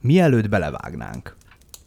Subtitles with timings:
[0.00, 1.36] Mielőtt belevágnánk,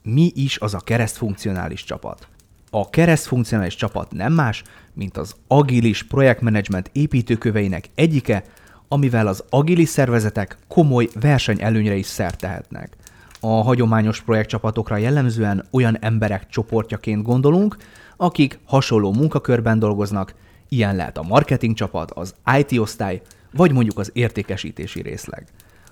[0.04, 2.28] mi is az a keresztfunkcionális csapat?
[2.70, 4.64] A keresztfunkcionális csapat nem más,
[4.94, 8.44] mint az agilis projektmenedzsment építőköveinek egyike,
[8.88, 12.96] amivel az agilis szervezetek komoly versenyelőnyre is szert tehetnek.
[13.44, 17.78] A hagyományos projektcsapatokra jellemzően olyan emberek csoportjaként gondolunk,
[18.18, 20.36] akik hasonló munkakörben dolgoznak,
[20.70, 23.22] ilyen lehet a marketing csapat, az IT osztály,
[23.54, 25.48] vagy mondjuk az értékesítési részleg.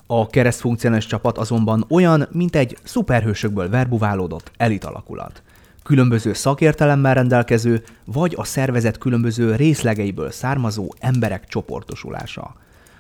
[0.07, 5.43] A keresztfunkcionális csapat azonban olyan, mint egy szuperhősökből verbuválódott elit alakulat.
[5.83, 12.55] Különböző szakértelemmel rendelkező, vagy a szervezet különböző részlegeiből származó emberek csoportosulása.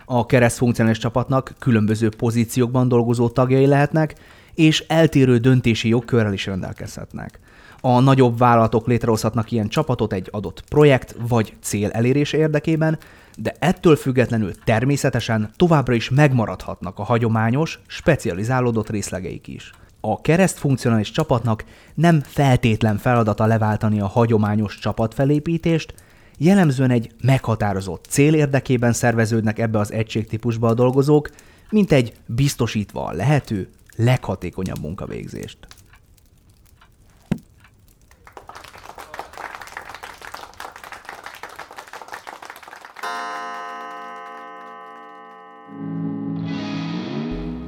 [0.05, 4.15] A keresztfunkcionális csapatnak különböző pozíciókban dolgozó tagjai lehetnek,
[4.59, 7.39] és eltérő döntési jogkörrel is rendelkezhetnek.
[7.81, 12.97] A nagyobb vállalatok létrehozhatnak ilyen csapatot egy adott projekt vagy cél elérése érdekében,
[13.37, 19.71] de ettől függetlenül természetesen továbbra is megmaradhatnak a hagyományos, specializálódott részlegeik is.
[20.01, 21.63] A keresztfunkcionális csapatnak
[21.93, 25.93] nem feltétlen feladata leváltani a hagyományos csapatfelépítést,
[26.37, 31.29] jellemzően egy meghatározott cél érdekében szerveződnek ebbe az egységtípusba a dolgozók,
[31.69, 35.57] mint egy biztosítva a lehető leghatékonyabb munkavégzést.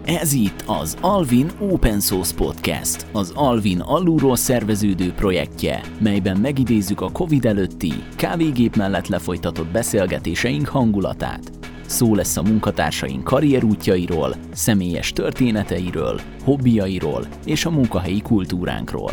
[0.06, 7.12] Ez itt az Alvin Open Source Podcast, az Alvin alulról szerveződő projektje, melyben megidézzük a
[7.12, 11.61] Covid előtti, kávégép mellett lefolytatott beszélgetéseink hangulatát.
[11.92, 19.12] Szó lesz a munkatársaink karrierútjairól, személyes történeteiről, hobbiairól és a munkahelyi kultúránkról.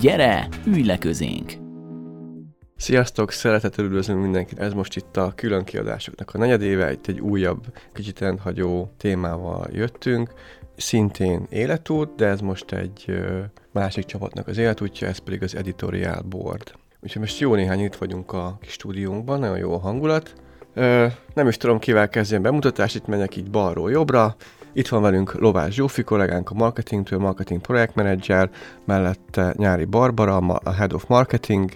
[0.00, 1.52] Gyere, ülj le közénk!
[2.76, 4.58] Sziasztok, szeretettel üdvözlünk mindenkit.
[4.58, 10.32] Ez most itt a külön kiadásoknak a negyedéve, itt egy újabb, kicsit rendhagyó témával jöttünk.
[10.76, 13.20] Szintén életút, de ez most egy
[13.72, 16.72] másik csapatnak az életútja, ez pedig az Editorial Board.
[17.00, 20.34] Úgyhogy most jó néhány itt vagyunk a kis stúdiónkban, nagyon jó a hangulat.
[20.78, 24.36] Ö, nem is tudom, kivel kezdjem bemutatást, itt menjek így balról jobbra.
[24.72, 28.50] Itt van velünk Lovás Zsófi kollégánk a marketingtől, marketing projektmenedzser,
[28.84, 31.70] mellette Nyári Barbara, a Head of Marketing,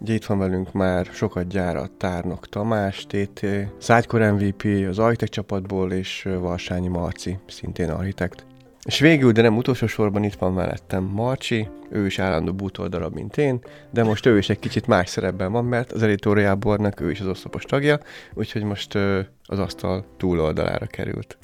[0.00, 3.46] Ugye itt van velünk már sokat gyára Tárnok Tamás, TT,
[3.78, 8.47] Szágykor MVP az Architect csapatból, és Valsányi Marci, szintén architekt.
[8.88, 13.36] És végül, de nem utolsó sorban itt van mellettem Marci, ő is állandó bútordarab, mint
[13.36, 13.60] én,
[13.90, 17.20] de most ő is egy kicsit más szerepben van, mert az editorial boardnak ő is
[17.20, 17.98] az oszlopos tagja,
[18.34, 21.38] úgyhogy most ö, az asztal túloldalára került.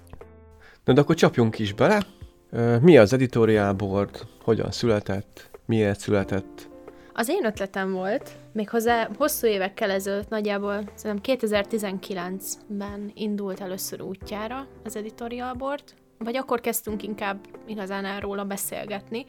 [0.84, 2.02] Na de akkor csapjunk is bele.
[2.80, 6.68] Mi az editorial board, hogyan született, miért született,
[7.16, 14.96] az én ötletem volt, méghozzá hosszú évekkel ezelőtt, nagyjából szerintem 2019-ben indult először útjára az
[14.96, 15.54] editorial
[16.18, 19.26] vagy akkor kezdtünk inkább igazán erről beszélgetni.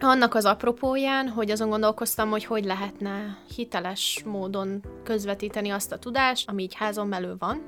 [0.00, 6.48] Annak az apropóján, hogy azon gondolkoztam, hogy hogy lehetne hiteles módon közvetíteni azt a tudást,
[6.48, 7.62] ami így házon belül van,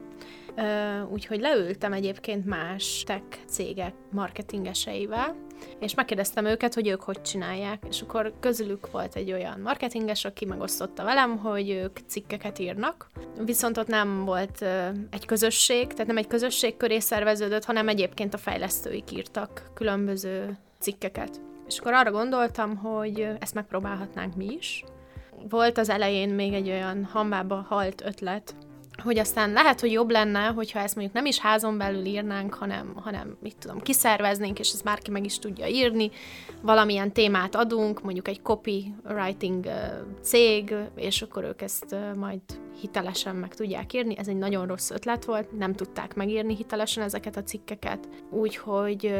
[1.13, 5.37] úgyhogy leültem egyébként más tech cégek marketingeseivel,
[5.81, 10.45] és megkérdeztem őket, hogy ők hogy csinálják, és akkor közülük volt egy olyan marketinges, aki
[10.45, 13.11] megosztotta velem, hogy ők cikkeket írnak,
[13.45, 14.65] viszont ott nem volt
[15.11, 21.41] egy közösség, tehát nem egy közösség köré szerveződött, hanem egyébként a fejlesztőik írtak különböző cikkeket.
[21.67, 24.85] És akkor arra gondoltam, hogy ezt megpróbálhatnánk mi is.
[25.49, 28.55] Volt az elején még egy olyan hambába halt ötlet,
[29.03, 32.93] hogy aztán lehet, hogy jobb lenne, hogyha ezt mondjuk nem is házon belül írnánk, hanem,
[32.95, 36.11] hanem mit tudom, kiszerveznénk, és ezt bárki meg is tudja írni,
[36.63, 39.67] valamilyen témát adunk, mondjuk egy copywriting
[40.23, 42.41] cég, és akkor ők ezt majd
[42.81, 44.19] hitelesen meg tudják írni.
[44.19, 49.15] Ez egy nagyon rossz ötlet volt, nem tudták megírni hitelesen ezeket a cikkeket, úgyhogy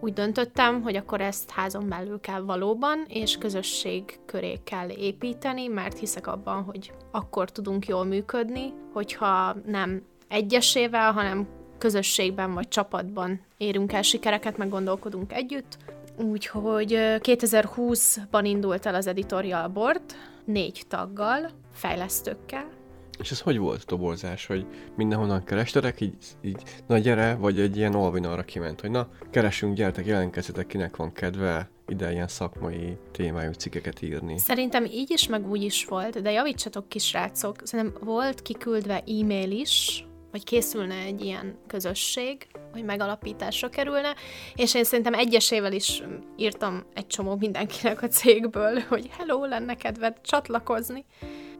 [0.00, 5.98] úgy döntöttem, hogy akkor ezt házon belül kell valóban, és közösség köré kell építeni, mert
[5.98, 11.48] hiszek abban, hogy akkor tudunk jól működni, hogyha nem egyesével, hanem
[11.78, 15.76] közösségben vagy csapatban érünk el sikereket, meg gondolkodunk együtt.
[16.16, 20.02] Úgyhogy 2020-ban indult el az editorial board,
[20.44, 22.77] négy taggal, fejlesztőkkel,
[23.18, 24.66] és ez hogy volt toborzás, hogy
[24.96, 30.06] mindenhonnan kerestetek, így, így na gyere, vagy egy ilyen olvinalra kiment, hogy na, keresünk, gyertek,
[30.06, 34.38] jelentkezzetek, kinek van kedve ide ilyen szakmai témájú cikkeket írni.
[34.38, 37.16] Szerintem így is, meg úgy is volt, de javítsatok kis
[37.62, 44.14] Szerintem volt kiküldve e-mail is, vagy készülne egy ilyen közösség, hogy megalapításra kerülne,
[44.54, 46.02] és én szerintem egyesével is
[46.36, 51.04] írtam egy csomó mindenkinek a cégből, hogy hello, lenne kedved csatlakozni.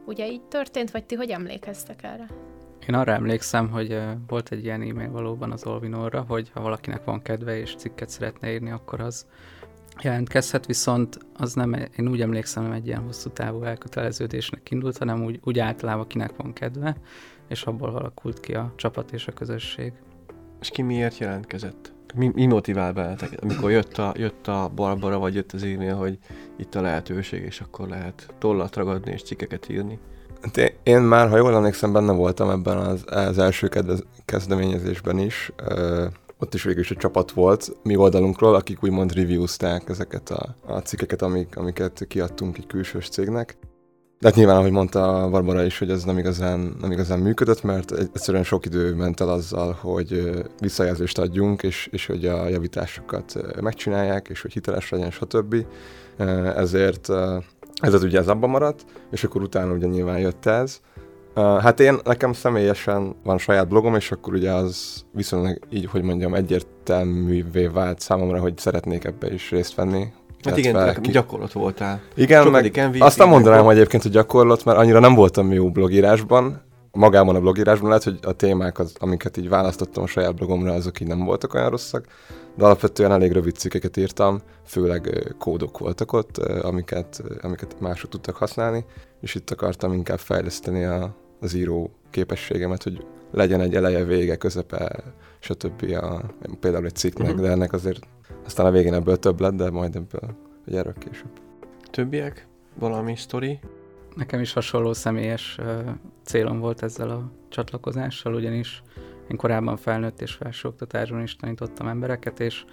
[0.09, 2.27] Ugye így történt, vagy ti hogy emlékeztek erre?
[2.87, 7.21] Én arra emlékszem, hogy volt egy ilyen e-mail valóban az Olvinorra, hogy ha valakinek van
[7.21, 9.25] kedve és cikket szeretne írni, akkor az
[10.01, 15.23] jelentkezhet, viszont az nem, én úgy emlékszem, nem egy ilyen hosszú távú elköteleződésnek indult, hanem
[15.23, 16.97] úgy, úgy általában kinek van kedve,
[17.47, 19.93] és abból alakult ki a csapat és a közösség.
[20.59, 21.93] És ki miért jelentkezett?
[22.15, 23.29] Mi, mi motivál beletek?
[23.41, 26.17] Amikor jött a, jött a Barbara, vagy jött az e-mail, hogy
[26.57, 29.99] itt a lehetőség, és akkor lehet tollat ragadni és cikkeket írni?
[30.41, 33.69] Hát én már, ha jól emlékszem, benne voltam ebben az, az első
[34.25, 35.51] kezdeményezésben is.
[35.55, 36.05] Ö,
[36.37, 40.79] ott is végül is egy csapat volt mi oldalunkról, akik úgymond reviewzták ezeket a, a
[40.79, 43.57] cikkeket, amik, amiket kiadtunk egy külsős cégnek.
[44.19, 47.91] De hát nyilván, ahogy mondta Barbara is, hogy ez nem igazán, nem igazán működött, mert
[47.91, 54.27] egyszerűen sok idő ment el azzal, hogy visszajelzést adjunk, és, és hogy a javításokat megcsinálják,
[54.29, 55.55] és hogy hiteles legyen, stb.
[56.55, 57.09] Ezért
[57.81, 60.79] ez az ugye ez abban maradt, és akkor utána ugye nyilván jött ez.
[61.35, 66.33] Hát én, nekem személyesen van saját blogom, és akkor ugye az viszonylag így, hogy mondjam,
[66.33, 70.05] egyértelművé vált számomra, hogy szeretnék ebbe is részt venni,
[70.43, 71.11] Hát igen, ki...
[71.11, 72.01] gyakorlat voltál.
[72.15, 75.71] Igen, meg MVP, azt nem mondanám hogy egyébként, hogy gyakorlat, mert annyira nem voltam jó
[75.71, 76.61] blogírásban.
[76.91, 80.99] Magában a blogírásban lehet, hogy a témák, az, amiket így választottam a saját blogomra, azok
[80.99, 82.05] így nem voltak olyan rosszak,
[82.55, 88.85] de alapvetően elég rövid cikkeket írtam, főleg kódok voltak ott, amiket, amiket mások tudtak használni,
[89.21, 95.03] és itt akartam inkább fejleszteni a, az író képességemet, hogy legyen egy eleje, vége, közepe,
[95.39, 95.91] stb.
[96.01, 96.21] A,
[96.59, 97.45] például egy cikknek, uh-huh.
[97.45, 97.99] de ennek azért
[98.49, 100.35] aztán a végén ebből több lett, de majd ebből
[100.65, 101.29] egy erről később.
[101.91, 102.47] Többiek?
[102.79, 103.59] Valami sztori?
[104.15, 105.79] Nekem is hasonló személyes uh,
[106.23, 108.83] célom volt ezzel a csatlakozással, ugyanis
[109.27, 112.65] én korábban felnőtt és felsőoktatásban is tanítottam embereket, és,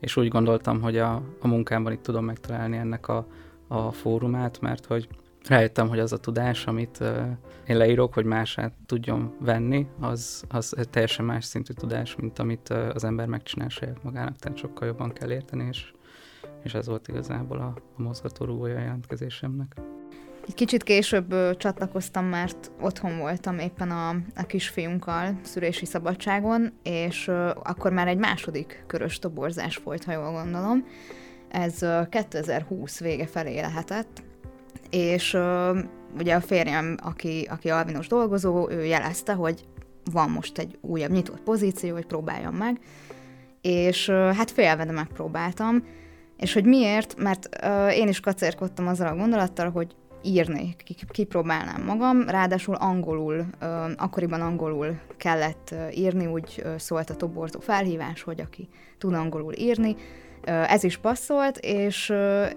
[0.00, 3.26] és úgy gondoltam, hogy a, a munkámban itt tudom megtalálni ennek a,
[3.68, 5.08] a fórumát, mert hogy
[5.48, 7.08] rájöttem, hogy az a tudás, amit uh,
[7.70, 13.04] én leírok, hogy mását tudjon venni, az, az teljesen más szintű tudás, mint amit az
[13.04, 15.92] ember megcsinál saját magának, tehát sokkal jobban kell érteni, és,
[16.62, 19.76] és ez volt igazából a, a mozgatórugója a jelentkezésemnek.
[20.46, 27.28] Egy kicsit később csatlakoztam, mert otthon voltam éppen a, a kisfiunkkal szülési szabadságon, és
[27.62, 30.86] akkor már egy második körös toborzás volt, ha jól gondolom.
[31.48, 34.22] Ez ö, 2020 vége felé lehetett,
[34.90, 35.36] és
[36.18, 39.64] ugye a férjem, aki, aki albinos dolgozó, ő jelezte, hogy
[40.12, 42.80] van most egy újabb nyitott pozíció, hogy próbáljam meg,
[43.60, 45.84] és uh, hát félve, de megpróbáltam,
[46.36, 52.28] és hogy miért, mert uh, én is kacérkodtam azzal a gondolattal, hogy írnék, kipróbálnám magam,
[52.28, 58.40] ráadásul angolul, uh, akkoriban angolul kellett uh, írni, úgy uh, szólt a toborzó felhívás, hogy
[58.40, 58.68] aki
[58.98, 59.96] tud angolul írni,
[60.44, 62.12] ez is passzolt, és,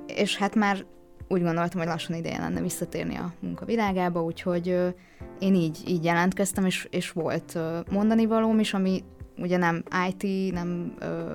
[0.07, 0.85] és hát már
[1.27, 4.67] úgy gondoltam, hogy lassan ideje lenne visszatérni a munkavilágába, úgyhogy
[5.39, 7.57] én így, így jelentkeztem, és, és volt
[7.91, 9.03] mondani valóm is, ami
[9.37, 11.33] ugye nem IT, nem ö,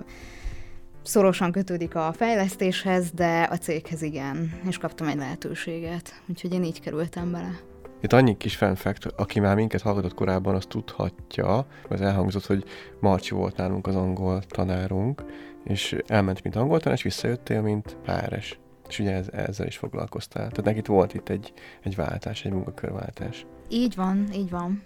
[1.02, 6.80] szorosan kötődik a fejlesztéshez, de a céghez igen, és kaptam egy lehetőséget, úgyhogy én így
[6.80, 7.60] kerültem bele.
[8.00, 12.64] Itt annyi kis fanfact, aki már minket hallgatott korábban, azt tudhatja, az elhangzott, hogy
[13.00, 15.24] Marci volt nálunk az angol tanárunk,
[15.64, 18.58] és elment, mint angol tanár, és visszajöttél, mint páres.
[18.88, 20.48] És ugye ez, ezzel is foglalkoztál.
[20.48, 21.52] Tehát nekik volt itt egy,
[21.82, 23.46] egy váltás, egy munkakörváltás.
[23.68, 24.82] Így van, így van.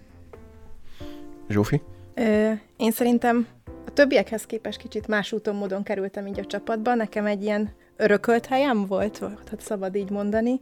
[1.49, 1.81] Zsófi?
[2.13, 3.47] Ö, én szerintem
[3.85, 6.93] a többiekhez képest kicsit más úton, módon kerültem így a csapatba.
[6.93, 10.59] Nekem egy ilyen örökölt helyem volt, tehát szabad így mondani.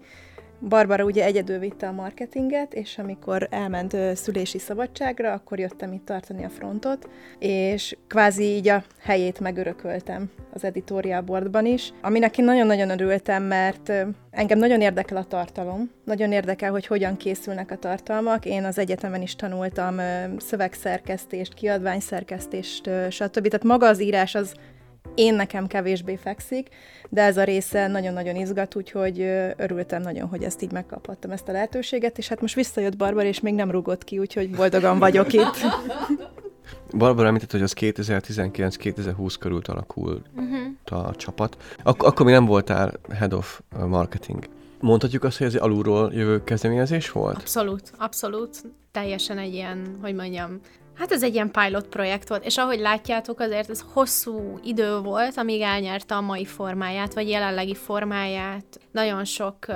[0.68, 6.44] Barbara ugye egyedül vitte a marketinget, és amikor elment szülési szabadságra, akkor jöttem itt tartani
[6.44, 12.89] a frontot, és kvázi így a helyét megörököltem az editorial boardban is, aminek én nagyon-nagyon
[12.89, 13.91] örültem, mert
[14.32, 18.46] engem nagyon érdekel a tartalom, nagyon érdekel, hogy hogyan készülnek a tartalmak.
[18.46, 19.96] Én az egyetemen is tanultam
[20.38, 23.48] szövegszerkesztést, kiadványszerkesztést, stb.
[23.48, 24.53] Tehát maga az írás az
[25.15, 26.68] én nekem kevésbé fekszik,
[27.10, 29.22] de ez a része nagyon-nagyon izgat, úgyhogy
[29.58, 33.39] örültem nagyon, hogy ezt így megkaphattam, ezt a lehetőséget, és hát most visszajött Barbara, és
[33.39, 35.58] még nem rugott ki, úgyhogy boldogan vagyok itt.
[36.98, 41.06] Barbara említett, hogy az 2019-2020 körül alakult uh-huh.
[41.06, 41.58] a csapat.
[41.84, 44.50] Ak- akkor még nem voltál head of marketing.
[44.81, 47.38] Mondhatjuk azt, hogy ez alulról jövő kezdeményezés volt?
[47.38, 48.63] Abszolút, abszolút.
[48.91, 50.59] Teljesen egy ilyen, hogy mondjam,
[50.97, 55.38] Hát ez egy ilyen pilot projekt volt, és ahogy látjátok, azért ez hosszú idő volt,
[55.38, 58.79] amíg elnyerte a mai formáját, vagy jelenlegi formáját.
[58.91, 59.75] Nagyon sok uh,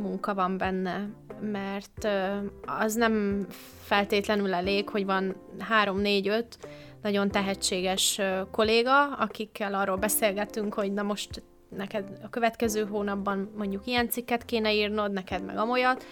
[0.00, 1.08] munka van benne,
[1.40, 3.46] mert uh, az nem
[3.82, 6.58] feltétlenül elég, hogy van három, négy, öt
[7.02, 11.42] nagyon tehetséges ö, kolléga, akikkel arról beszélgettünk, hogy na most
[11.76, 16.06] neked a következő hónapban mondjuk ilyen cikket kéne írnod, neked meg amolyat,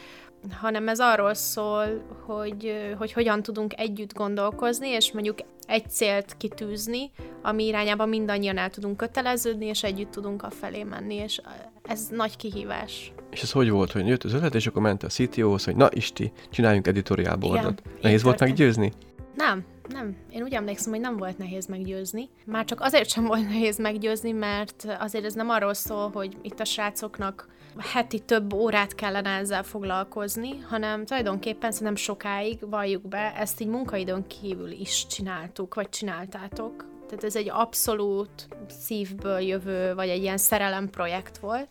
[0.51, 1.87] hanem ez arról szól,
[2.27, 7.11] hogy, hogy hogyan tudunk együtt gondolkozni, és mondjuk egy célt kitűzni,
[7.43, 11.41] ami irányában mindannyian el tudunk köteleződni, és együtt tudunk a felé menni, és
[11.83, 13.13] ez nagy kihívás.
[13.31, 15.89] És ez hogy volt, hogy jött az ötlet, és akkor ment a CTO-hoz, hogy na
[15.91, 17.83] Isti, csináljunk editorial boardot.
[18.01, 18.59] Nehéz volt történt.
[18.59, 18.93] meggyőzni?
[19.35, 20.17] Nem, nem.
[20.31, 22.29] Én úgy emlékszem, hogy nem volt nehéz meggyőzni.
[22.45, 26.61] Már csak azért sem volt nehéz meggyőzni, mert azért ez nem arról szól, hogy itt
[26.61, 33.61] a srácoknak heti több órát kellene ezzel foglalkozni, hanem tulajdonképpen szerintem sokáig, valljuk be, ezt
[33.61, 36.87] így munkaidőn kívül is csináltuk, vagy csináltátok.
[37.09, 41.69] Tehát ez egy abszolút szívből jövő, vagy egy ilyen szerelem projekt volt.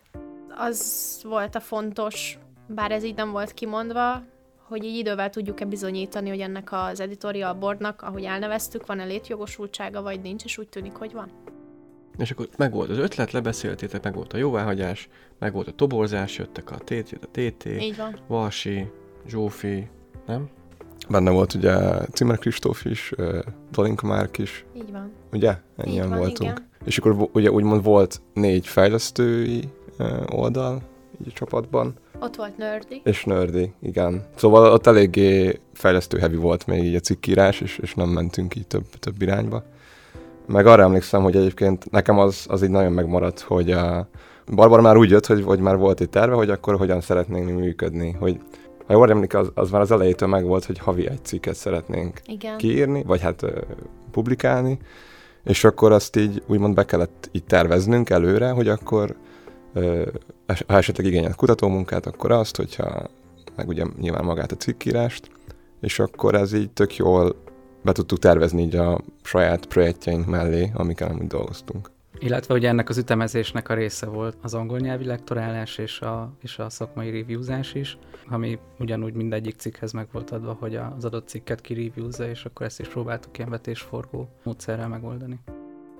[0.50, 4.24] Az volt a fontos, bár ez így nem volt kimondva,
[4.68, 10.22] hogy így idővel tudjuk-e bizonyítani, hogy ennek az editorial boardnak, ahogy elneveztük, van-e létjogosultsága, vagy
[10.22, 11.32] nincs, és úgy tűnik, hogy van.
[12.18, 15.10] És akkor meg volt az ötlet, lebeszéltétek, meg volt a jóváhagyás,
[15.40, 18.20] meg volt a toborzás, jöttek a TT, jött a TT, Így van.
[18.28, 18.92] Valsi,
[19.28, 19.88] Zsófi,
[20.26, 20.50] nem?
[21.10, 21.76] Benne volt ugye
[22.12, 23.14] Cimmer Kristóf is,
[23.72, 25.12] Dolinka Márk is, Így van.
[25.32, 25.56] ugye?
[25.78, 26.52] Ennyien Így van, voltunk.
[26.52, 26.68] igen.
[26.86, 29.70] És akkor ugye úgymond volt négy fejlesztői
[30.32, 30.82] oldal
[31.22, 33.02] így a csapatban, Ott volt Nerdy.
[33.04, 34.26] és Nerdy, igen.
[34.36, 38.68] Szóval ott eléggé fejlesztő heavy volt még így a cikkírás, és, és nem mentünk így
[38.68, 39.64] több, több irányba.
[40.48, 44.08] Meg arra emlékszem, hogy egyébként nekem az, az így nagyon megmaradt, hogy a
[44.56, 47.52] Barbara már úgy jött, hogy, hogy már volt egy terve, hogy akkor hogyan szeretnénk mi
[47.52, 48.40] működni, hogy
[48.86, 52.20] ha jól emlékszem, az, az már az elejétől meg volt, hogy havi egy cikket szeretnénk
[52.26, 52.58] Igen.
[52.58, 53.60] kiírni, vagy hát ö,
[54.12, 54.80] publikálni,
[55.44, 59.16] és akkor azt így úgymond be kellett így terveznünk előre, hogy akkor
[59.74, 60.12] es-
[60.48, 63.10] ha esetleg igényelt kutatómunkát, akkor azt, hogyha
[63.56, 65.30] meg ugye nyilván magát a cikkírást,
[65.82, 67.36] és akkor ez így tök jól
[67.82, 71.90] be tudtuk tervezni így a saját projektjeink mellé, amikkel amúgy dolgoztunk.
[72.20, 76.60] Illetve ugye ennek az ütemezésnek a része volt az angol nyelvi lektorálás és a, és
[76.60, 77.98] a szakmai reviewzás is,
[78.30, 82.80] ami ugyanúgy mindegyik cikkhez meg volt adva, hogy az adott cikket kireviewzza, és akkor ezt
[82.80, 85.40] is próbáltuk ilyen vetésforgó módszerrel megoldani.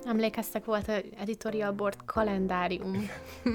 [0.08, 3.10] Emlékeztek, volt egy editorial board kalendárium,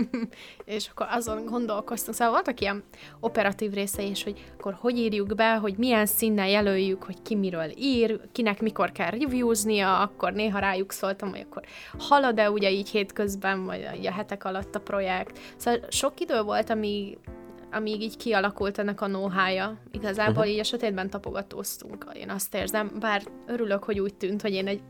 [0.66, 2.18] és akkor azon gondolkoztunk.
[2.18, 2.84] Szóval voltak ilyen
[3.20, 7.72] operatív részei is, hogy akkor hogy írjuk be, hogy milyen színnel jelöljük, hogy ki miről
[7.78, 11.64] ír, kinek mikor kell reviewznia, akkor néha rájuk szóltam, hogy akkor
[11.98, 15.40] halad-e ugye így hétközben, vagy a hetek alatt a projekt.
[15.58, 17.18] Szóval sok idő volt, ami
[17.74, 19.78] amíg így kialakult ennek a know-how-ja.
[19.92, 20.52] Igazából uh-huh.
[20.54, 24.82] így a sötétben tapogatóztunk, én azt érzem, bár örülök, hogy úgy tűnt, hogy én egy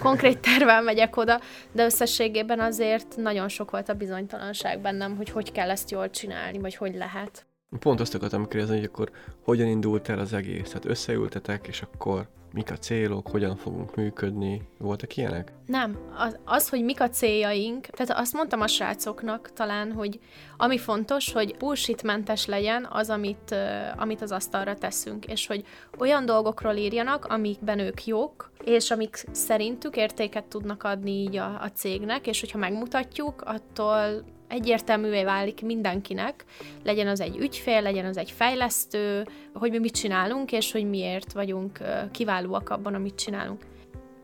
[0.00, 1.40] konkrét tervel megyek oda,
[1.72, 6.58] de összességében azért nagyon sok volt a bizonytalanság bennem, hogy hogy kell ezt jól csinálni,
[6.58, 7.49] vagy hogy lehet.
[7.78, 9.10] Pont azt akartam kérdezni, hogy akkor
[9.42, 10.66] hogyan indult el az egész?
[10.66, 14.62] Tehát összeültetek, és akkor mik a célok, hogyan fogunk működni?
[14.78, 15.52] Voltak ilyenek?
[15.66, 20.20] Nem, az, az, hogy mik a céljaink, tehát azt mondtam a srácoknak talán, hogy
[20.56, 23.54] ami fontos, hogy bullshitmentes legyen az, amit,
[23.96, 25.64] amit az asztalra teszünk, és hogy
[25.98, 31.70] olyan dolgokról írjanak, amikben ők jók, és amik szerintük értéket tudnak adni így a, a
[31.74, 36.44] cégnek, és hogyha megmutatjuk, attól egyértelművé válik mindenkinek,
[36.84, 41.32] legyen az egy ügyfél, legyen az egy fejlesztő, hogy mi mit csinálunk, és hogy miért
[41.32, 41.78] vagyunk
[42.10, 43.62] kiválóak abban, amit csinálunk.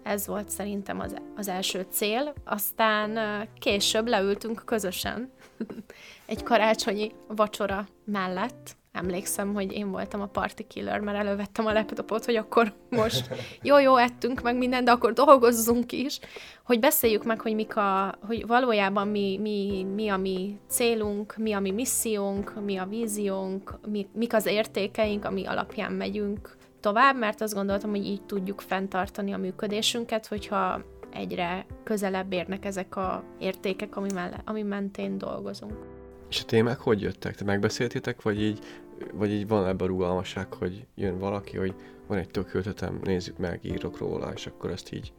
[0.02, 2.32] Ez volt szerintem az, az első cél.
[2.44, 3.18] Aztán
[3.58, 5.30] később leültünk közösen
[6.26, 8.76] egy karácsonyi vacsora mellett.
[8.96, 13.28] Emlékszem, hogy én voltam a party killer, mert elővettem a laptopot, hogy akkor most
[13.62, 16.18] jó-jó ettünk meg mindent, de akkor dolgozzunk is,
[16.64, 21.52] hogy beszéljük meg, hogy, mik a, hogy valójában mi, mi, mi a mi célunk, mi
[21.52, 27.40] a mi missziónk, mi a víziónk, mi, mik az értékeink, ami alapján megyünk tovább, mert
[27.40, 30.80] azt gondoltam, hogy így tudjuk fenntartani a működésünket, hogyha
[31.12, 35.96] egyre közelebb érnek ezek a értékek, ami, melle, ami mentén dolgozunk.
[36.28, 37.34] És a témák hogy jöttek?
[37.34, 38.58] Te megbeszéltétek, vagy így,
[39.12, 41.74] vagy így van ebben a rugalmasság, hogy jön valaki, hogy
[42.06, 45.12] van egy tök ötletem, nézzük meg, írok róla, és akkor ezt így...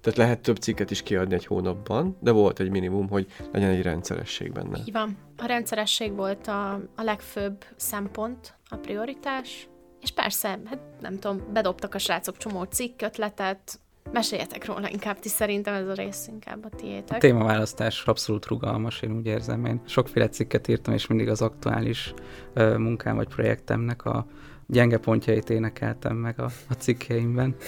[0.00, 3.82] Tehát lehet több cikket is kiadni egy hónapban, de volt egy minimum, hogy legyen egy
[3.82, 4.78] rendszeresség benne.
[4.78, 5.16] Így van.
[5.36, 9.68] A rendszeresség volt a, a legfőbb szempont, a prioritás,
[10.00, 13.80] és persze, hát nem tudom, bedobtak a srácok csomó cikk, ötletet,
[14.12, 17.20] meséljetek róla inkább, ti szerintem ez a rész inkább a A tiétek.
[17.20, 19.64] témaválasztás abszolút rugalmas, én úgy érzem.
[19.64, 22.14] Én sokféle cikket írtam, és mindig az aktuális
[22.52, 24.26] ö, munkám vagy projektemnek a
[24.66, 27.54] gyenge pontjait énekeltem meg a, a cikkeimben.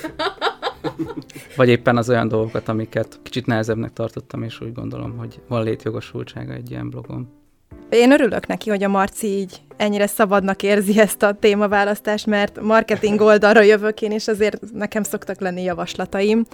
[1.56, 6.52] Vagy éppen az olyan dolgokat, amiket kicsit nehezebbnek tartottam, és úgy gondolom, hogy van létjogosultsága
[6.52, 7.28] egy ilyen blogon.
[7.90, 13.20] Én örülök neki, hogy a Marci így ennyire szabadnak érzi ezt a témaválasztást, mert marketing
[13.20, 16.44] oldalra jövök én, és azért nekem szoktak lenni javaslataim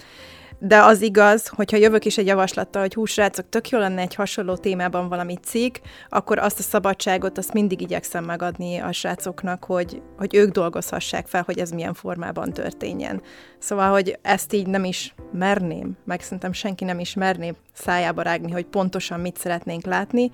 [0.63, 4.55] de az igaz, hogyha jövök is egy javaslattal, hogy húsrácok, tök jó lenne egy hasonló
[4.55, 5.75] témában valami cikk,
[6.09, 11.43] akkor azt a szabadságot, azt mindig igyekszem megadni a srácoknak, hogy, hogy ők dolgozhassák fel,
[11.45, 13.21] hogy ez milyen formában történjen.
[13.59, 18.51] Szóval, hogy ezt így nem is merném, meg szerintem senki nem is merné szájába rágni,
[18.51, 20.31] hogy pontosan mit szeretnénk látni,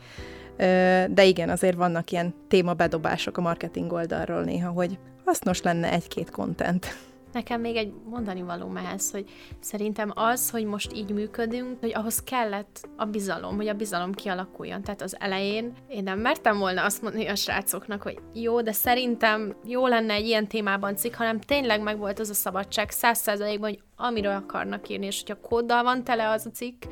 [1.09, 6.85] de igen, azért vannak ilyen témabedobások a marketing oldalról néha, hogy hasznos lenne egy-két content.
[7.31, 12.23] Nekem még egy mondani való ehhez, hogy szerintem az, hogy most így működünk, hogy ahhoz
[12.23, 14.81] kellett a bizalom, hogy a bizalom kialakuljon.
[14.81, 19.55] Tehát az elején én nem mertem volna azt mondani a srácoknak, hogy jó, de szerintem
[19.65, 23.79] jó lenne egy ilyen témában cikk, hanem tényleg megvolt az a szabadság száz százalékban, hogy
[23.97, 26.83] amiről akarnak írni, és hogyha kóddal van tele az a cikk,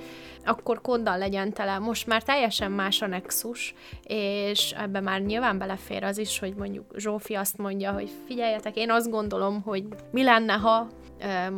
[0.46, 1.80] akkor kóddal legyen tele.
[1.80, 6.94] Most már teljesen más a Nexus, és ebbe már nyilván belefér az is, hogy mondjuk
[6.98, 10.88] Zsófi azt mondja, hogy figyeljetek, én azt gondolom, hogy mi lenne, ha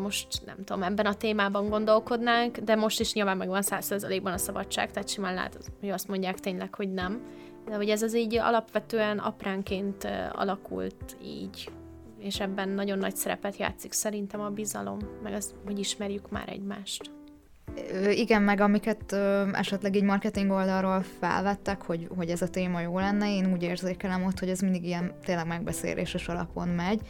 [0.01, 4.91] most nem tudom, ebben a témában gondolkodnánk, de most is nyilván megvan százszerzalékban a szabadság,
[4.91, 7.21] tehát simán lehet, hogy azt mondják tényleg, hogy nem.
[7.65, 11.69] De hogy ez az így alapvetően apránként alakult így
[12.27, 17.11] és ebben nagyon nagy szerepet játszik szerintem a bizalom, meg az, hogy ismerjük már egymást.
[18.11, 22.99] Igen, meg amiket ö, esetleg így marketing oldalról felvettek, hogy, hogy ez a téma jó
[22.99, 27.01] lenne, én úgy érzékelem ott, hogy ez mindig ilyen tényleg megbeszéléses alapon megy,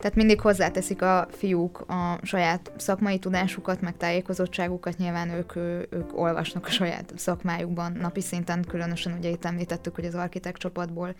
[0.00, 5.56] tehát mindig hozzáteszik a fiúk a saját szakmai tudásukat, meg tájékozottságukat, nyilván ők,
[5.90, 11.14] ők olvasnak a saját szakmájukban napi szinten, különösen ugye itt említettük, hogy az architekt csapatból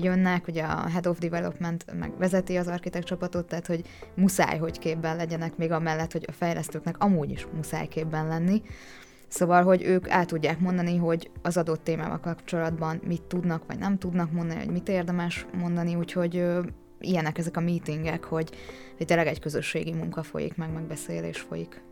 [0.00, 3.82] jönnek, ugye a Head of Development meg vezeti az architekt csapatot, tehát hogy
[4.14, 8.62] muszáj, hogy képben legyenek, még amellett, hogy a fejlesztőknek amúgy is muszáj képben lenni.
[9.28, 13.98] Szóval, hogy ők el tudják mondani, hogy az adott témával kapcsolatban mit tudnak, vagy nem
[13.98, 16.44] tudnak mondani, hogy mit érdemes mondani, úgyhogy
[17.02, 18.50] ilyenek ezek a meetingek, hogy,
[18.96, 21.82] hogy tényleg egy közösségi munka folyik, meg megbeszélés folyik.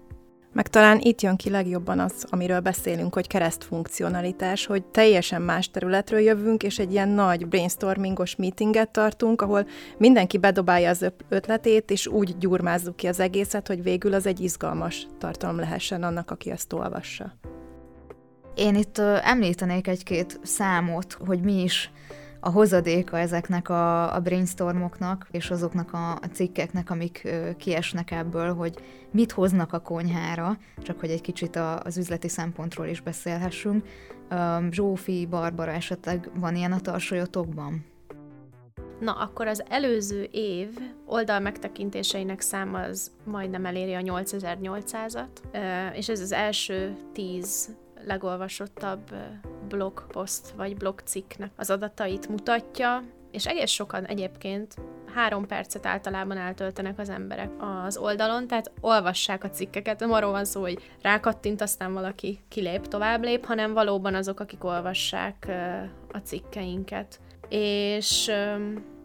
[0.52, 6.20] Meg talán itt jön ki legjobban az, amiről beszélünk, hogy keresztfunkcionalitás, hogy teljesen más területről
[6.20, 9.66] jövünk, és egy ilyen nagy brainstormingos meetinget tartunk, ahol
[9.98, 15.06] mindenki bedobálja az ötletét, és úgy gyurmázzuk ki az egészet, hogy végül az egy izgalmas
[15.18, 17.32] tartalom lehessen annak, aki ezt olvassa.
[18.54, 21.90] Én itt említenék egy-két számot, hogy mi is
[22.40, 28.54] a hozadéka ezeknek a, a brainstormoknak, és azoknak a, a cikkeknek, amik ö, kiesnek ebből,
[28.54, 28.74] hogy
[29.10, 33.84] mit hoznak a konyhára, csak hogy egy kicsit a, az üzleti szempontról is beszélhessünk.
[34.28, 37.84] Ö, Zsófi, Barbara esetleg van ilyen a tarsolyotokban?
[39.00, 40.68] Na, akkor az előző év
[41.06, 45.28] oldal megtekintéseinek száma az majdnem eléri a 8800-at,
[45.94, 49.14] és ez az első tíz legolvasottabb
[49.70, 54.74] blogpost vagy blogcikknek az adatait mutatja, és egész sokan egyébként
[55.14, 57.50] három percet általában eltöltenek az emberek
[57.84, 62.86] az oldalon, tehát olvassák a cikkeket, nem arról van szó, hogy rákattint, aztán valaki kilép,
[62.86, 65.46] tovább lép, hanem valóban azok, akik olvassák
[66.12, 67.20] a cikkeinket.
[67.48, 68.30] És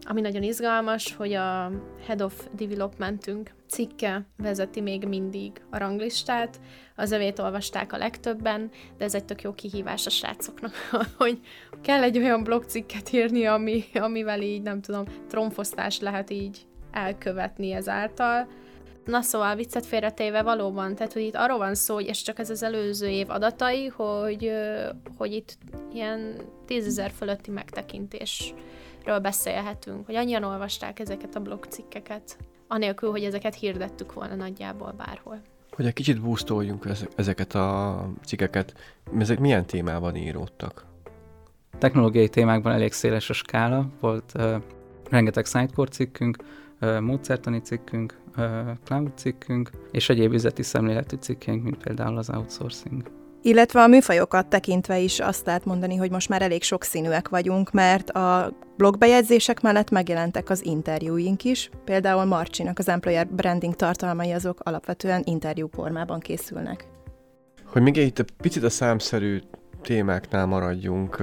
[0.02, 1.70] ami nagyon izgalmas, hogy a
[2.06, 6.60] Head of Developmentünk cikke vezeti még mindig a ranglistát,
[6.96, 10.72] az övét olvasták a legtöbben, de ez egy tök jó kihívás a srácoknak,
[11.18, 11.40] hogy
[11.82, 18.48] kell egy olyan blogcikket írni, ami, amivel így, nem tudom, tromfosztást lehet így elkövetni ezáltal.
[19.04, 22.50] Na szóval viccet félretéve valóban, tehát hogy itt arról van szó, hogy ez csak ez
[22.50, 24.50] az előző év adatai, hogy,
[25.16, 25.58] hogy itt
[25.92, 32.36] ilyen tízezer fölötti megtekintésről beszélhetünk, hogy annyian olvasták ezeket a blogcikkeket,
[32.68, 35.40] anélkül, hogy ezeket hirdettük volna nagyjából bárhol.
[35.70, 38.74] Hogy egy kicsit boostoljunk ezeket a cikkeket,
[39.18, 40.84] ezek milyen témában íródtak?
[41.78, 44.62] Technológiai témákban elég széles a skála, volt uh,
[45.10, 46.36] rengeteg Sitecore cikkünk,
[46.80, 53.02] uh, módszertani cikkünk, uh, cloud cikkünk, és egyéb üzleti szemléletű cikkeink, mint például az outsourcing.
[53.46, 58.10] Illetve a műfajokat tekintve is azt lehet mondani, hogy most már elég sokszínűek vagyunk, mert
[58.10, 61.70] a blogbejegyzések mellett megjelentek az interjúink is.
[61.84, 66.88] Például Marcsinak az employer branding tartalmai azok alapvetően interjú formában készülnek.
[67.64, 69.40] Hogy még itt egy picit a számszerű
[69.82, 71.22] témáknál maradjunk,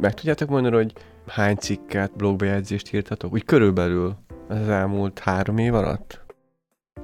[0.00, 0.92] meg tudjátok mondani, hogy
[1.26, 3.32] hány cikket, blogbejegyzést írtatok?
[3.32, 4.16] Úgy körülbelül
[4.48, 6.25] az elmúlt három év alatt?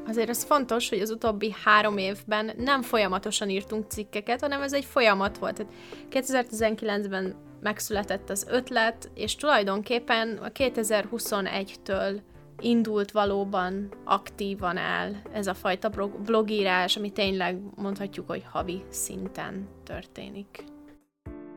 [0.07, 4.85] Azért az fontos, hogy az utóbbi három évben nem folyamatosan írtunk cikkeket, hanem ez egy
[4.85, 5.67] folyamat volt.
[6.11, 12.21] 2019-ben megszületett az ötlet, és tulajdonképpen a 2021-től
[12.61, 15.91] indult valóban aktívan el ez a fajta
[16.25, 20.65] blogírás, ami tényleg mondhatjuk, hogy havi szinten történik.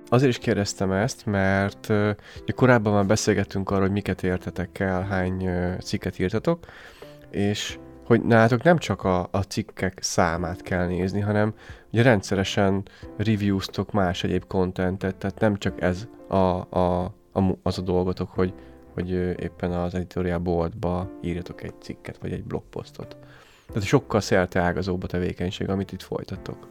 [0.10, 2.10] azért is kérdeztem ezt, mert uh,
[2.55, 6.65] korábban már beszélgettünk arról, hogy miket értetek el, hány cikket írtatok,
[7.29, 11.54] és hogy nálatok nem csak a, a cikkek számát kell nézni, hanem
[11.91, 12.84] ugye rendszeresen
[13.18, 18.54] reviewztok más egyéb kontentet, tehát nem csak ez a, a, a, az a dolgotok, hogy,
[18.94, 23.18] hogy éppen az editorial boardba írjatok egy cikket, vagy egy blogposztot.
[23.68, 26.68] Tehát sokkal szerte ágazóbb a tevékenység, amit itt folytatok.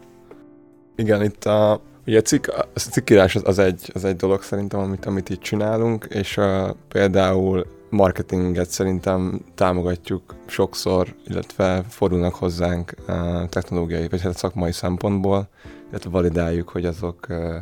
[0.96, 4.80] Igen, itt a, ugye a, cikk, a cikkírás az, az, egy, az egy dolog szerintem,
[4.80, 13.48] amit, amit itt csinálunk, és uh, például marketinget szerintem támogatjuk sokszor, illetve fordulnak hozzánk uh,
[13.48, 15.48] technológiai vagy hát szakmai szempontból,
[15.90, 17.54] illetve validáljuk, hogy azok, uh,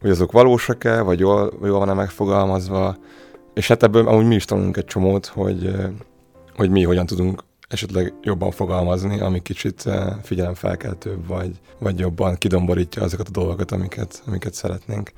[0.00, 2.96] hogy azok valósak-e, vagy jól, jól van-e megfogalmazva,
[3.54, 5.84] és hát ebből amúgy mi is tanulunk egy csomót, hogy, uh,
[6.56, 9.84] hogy mi hogyan tudunk esetleg jobban fogalmazni, ami kicsit
[10.22, 15.12] figyelemfelkeltőbb, vagy, vagy jobban kidomborítja azokat a dolgokat, amiket, amiket szeretnénk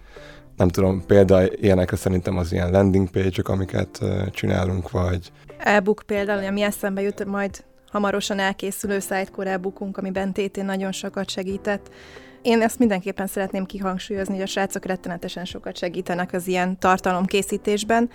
[0.57, 5.33] nem tudom, példa ilyenekre szerintem az ilyen landing page-ök, amiket csinálunk, vagy...
[5.59, 11.91] E-book például, ami eszembe jut, majd hamarosan elkészülő Sitecore e-bookunk, amiben TT nagyon sokat segített.
[12.43, 18.11] Én ezt mindenképpen szeretném kihangsúlyozni, hogy a srácok rettenetesen sokat segítenek az ilyen tartalomkészítésben,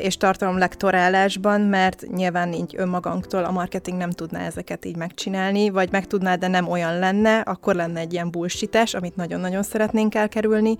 [0.00, 5.90] és tartalom lektorálásban, mert nyilván így önmagunktól a marketing nem tudná ezeket így megcsinálni, vagy
[5.90, 10.76] meg tudná, de nem olyan lenne, akkor lenne egy ilyen bullshitás, amit nagyon-nagyon szeretnénk elkerülni,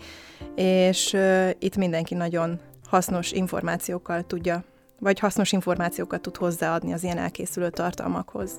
[0.55, 1.17] és
[1.59, 4.65] itt mindenki nagyon hasznos információkkal tudja,
[4.99, 8.51] vagy hasznos információkat tud hozzáadni az ilyen elkészülő tartalmakhoz.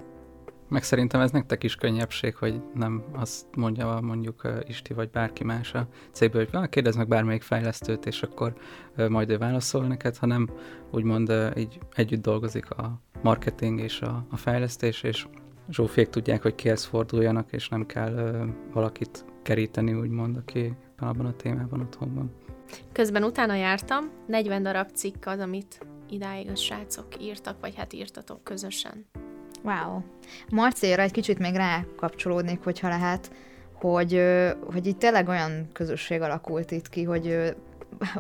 [0.72, 5.74] Meg szerintem ez nektek is könnyebbség, hogy nem azt mondja mondjuk Isti vagy bárki más
[5.74, 8.54] a cégből, hogy kérdezz meg bármelyik fejlesztőt, és akkor
[9.10, 10.50] majd ő válaszol neked, hanem
[10.92, 15.28] úgymond így együtt dolgozik a marketing és a, a fejlesztés, és
[15.70, 21.82] Zsófiék tudják, hogy kihez forduljanak, és nem kell valakit keríteni, úgymond, aki abban a témában
[21.82, 22.32] otthon van.
[22.92, 28.44] Közben utána jártam, 40 darab cikk az, amit idáig a srácok írtak, vagy hát írtatok
[28.44, 29.06] közösen.
[29.64, 30.02] Wow.
[30.50, 33.32] Marcéra egy kicsit még rákapcsolódnék, hogyha lehet,
[33.74, 34.22] hogy,
[34.74, 37.54] hogy itt tényleg olyan közösség alakult itt ki, hogy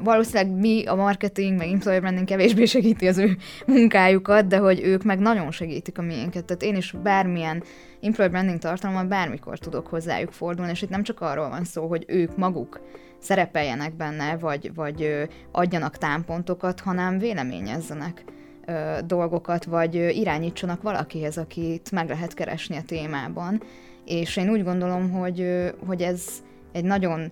[0.04, 5.04] valószínűleg mi a marketing, meg employer branding kevésbé segíti az ő munkájukat, de hogy ők
[5.04, 6.46] meg nagyon segítik a miénket.
[6.46, 7.64] Tehát én is bármilyen
[8.02, 12.06] employer branding tartalommal bármikor tudok hozzájuk fordulni, és itt nem csak arról van szó, hogy
[12.08, 12.80] ők maguk
[13.20, 18.24] szerepeljenek benne, vagy, vagy adjanak támpontokat, hanem véleményezzenek
[18.66, 23.62] ö, dolgokat, vagy ö, irányítsanak valakihez, akit meg lehet keresni a témában.
[24.06, 26.24] És én úgy gondolom, hogy, ö, hogy ez
[26.72, 27.32] egy nagyon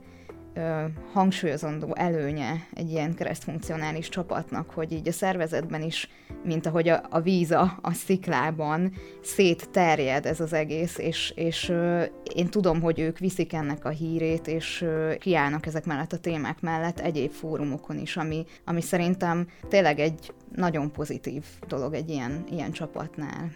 [0.53, 6.09] ö, hangsúlyozandó előnye egy ilyen keresztfunkcionális csapatnak, hogy így a szervezetben is,
[6.43, 12.03] mint ahogy a, a víz a, a sziklában szétterjed ez az egész, és, és ö,
[12.35, 16.61] én tudom, hogy ők viszik ennek a hírét, és ö, kiállnak ezek mellett a témák
[16.61, 22.71] mellett egyéb fórumokon is, ami, ami szerintem tényleg egy nagyon pozitív dolog egy ilyen, ilyen
[22.71, 23.51] csapatnál.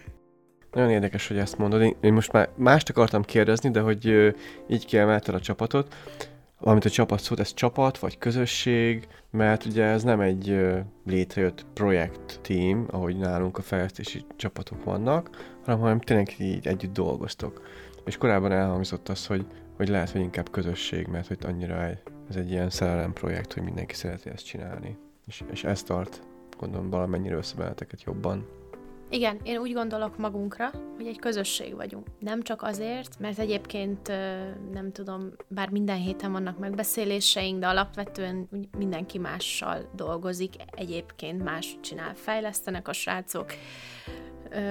[0.72, 1.96] Nagyon érdekes, hogy ezt mondod.
[2.02, 4.34] Én most már mást akartam kérdezni, de hogy
[4.68, 5.96] így kiemelted a csapatot
[6.64, 10.60] valamint a csapat szót, ez csapat vagy közösség, mert ugye ez nem egy
[11.06, 15.30] létrejött projekt team, ahogy nálunk a fejlesztési csapatok vannak,
[15.66, 17.62] hanem, hanem tényleg így együtt dolgoztok.
[18.06, 19.46] És korábban elhangzott az, hogy,
[19.78, 21.76] hogy lehet, hogy inkább közösség, mert hogy annyira
[22.30, 24.98] ez egy ilyen szerelem projekt, hogy mindenki szereti ezt csinálni.
[25.28, 26.22] És, és ez tart,
[26.64, 27.74] gondolom, valamennyire össze
[28.06, 28.48] jobban.
[29.10, 32.08] Igen, én úgy gondolok magunkra, hogy egy közösség vagyunk.
[32.20, 34.08] Nem csak azért, mert egyébként
[34.72, 42.14] nem tudom, bár minden héten vannak megbeszéléseink, de alapvetően mindenki mással dolgozik, egyébként más csinál,
[42.16, 43.46] fejlesztenek a srácok.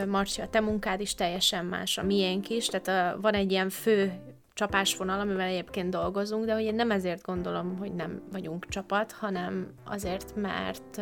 [0.09, 4.13] Marci, a te munkád is teljesen más, a miénk is, tehát van egy ilyen fő
[4.53, 9.73] csapásvonal, amivel egyébként dolgozunk, de hogy én nem ezért gondolom, hogy nem vagyunk csapat, hanem
[9.85, 11.01] azért, mert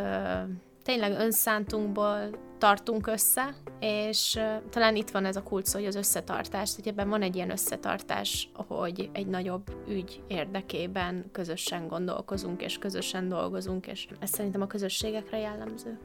[0.82, 4.40] tényleg önszántunkból tartunk össze, és
[4.70, 8.50] talán itt van ez a kulcs, hogy az összetartás, hogy ebben van egy ilyen összetartás,
[8.54, 15.38] hogy egy nagyobb ügy érdekében közösen gondolkozunk, és közösen dolgozunk, és ez szerintem a közösségekre
[15.38, 15.98] jellemző.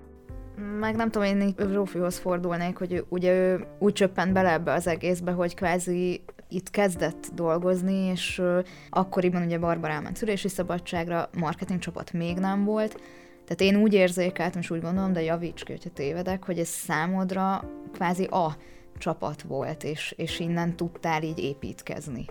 [0.80, 5.32] Meg nem tudom, én Zsófihoz fordulnék, hogy ugye ő úgy csöppent bele ebbe az egészbe,
[5.32, 8.42] hogy kvázi itt kezdett dolgozni, és
[8.90, 13.00] akkoriban ugye Barbara elment szülési szabadságra, marketing csapat még nem volt,
[13.46, 17.64] tehát én úgy érzékeltem, és úgy gondolom, de javíts ki, hogyha tévedek, hogy ez számodra
[17.94, 18.56] kvázi a
[18.98, 22.26] csapat volt, és, és innen tudtál így építkezni.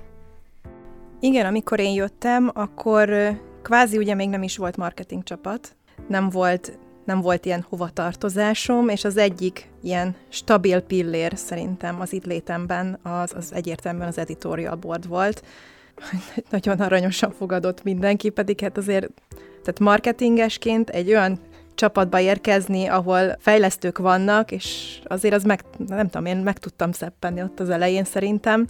[1.20, 3.10] Igen, amikor én jöttem, akkor
[3.62, 5.76] kvázi ugye még nem is volt marketing csapat,
[6.08, 12.24] nem volt, nem volt ilyen hovatartozásom, és az egyik ilyen stabil pillér szerintem az itt
[12.24, 15.42] létemben az, az egyértelműen az editorial board volt,
[16.50, 19.08] nagyon aranyosan fogadott mindenki, pedig hát azért,
[19.62, 21.38] tehát marketingesként egy olyan
[21.74, 27.42] csapatba érkezni, ahol fejlesztők vannak, és azért az meg, nem tudom, én meg tudtam szeppenni
[27.42, 28.66] ott az elején szerintem,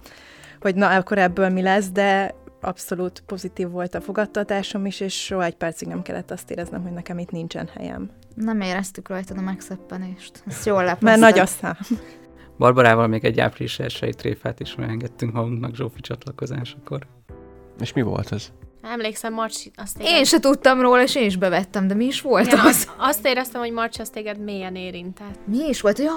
[0.59, 5.43] hogy na, akkor ebből mi lesz, de abszolút pozitív volt a fogadtatásom is, és soha
[5.43, 8.09] egy percig nem kellett azt éreznem, hogy nekem itt nincsen helyem.
[8.35, 10.43] Nem éreztük rajtad a megszeppenést.
[10.47, 11.03] Ezt jól lepezted.
[11.03, 11.77] Mert nagy a szám.
[12.57, 17.07] Barbarával még egy április elsői tréfát is megengedtünk magunknak Zsófi csatlakozásakor.
[17.79, 18.51] És mi volt ez?
[18.81, 22.45] Emlékszem, Marci, azt Én se tudtam róla, és én is bevettem, de mi is volt
[22.45, 22.91] Igen, az?
[22.97, 25.39] azt, éreztem, hogy Marci azt téged mélyen érintett.
[25.45, 25.99] Mi is volt?
[25.99, 26.13] Ja,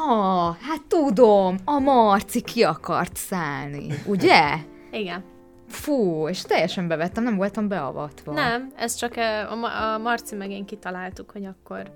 [0.61, 4.55] hát tudom, a Marci ki akart szállni, ugye?
[4.90, 5.25] Igen.
[5.68, 8.33] Fú, és teljesen bevettem, nem voltam beavatva.
[8.33, 11.92] Nem, ez csak a, a Marci meg én kitaláltuk, hogy akkor,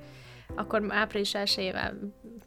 [0.54, 1.74] akkor április 1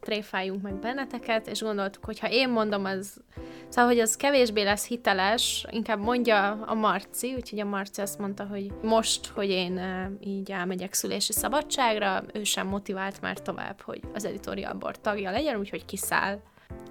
[0.00, 3.20] tréfáljunk meg benneteket, és gondoltuk, hogy ha én mondom, az,
[3.68, 8.44] szóval, hogy az kevésbé lesz hiteles, inkább mondja a Marci, úgyhogy a Marci azt mondta,
[8.44, 9.80] hogy most, hogy én
[10.20, 15.58] így elmegyek szülési szabadságra, ő sem motivált már tovább, hogy az editorial board tagja legyen,
[15.58, 16.38] úgyhogy kiszáll.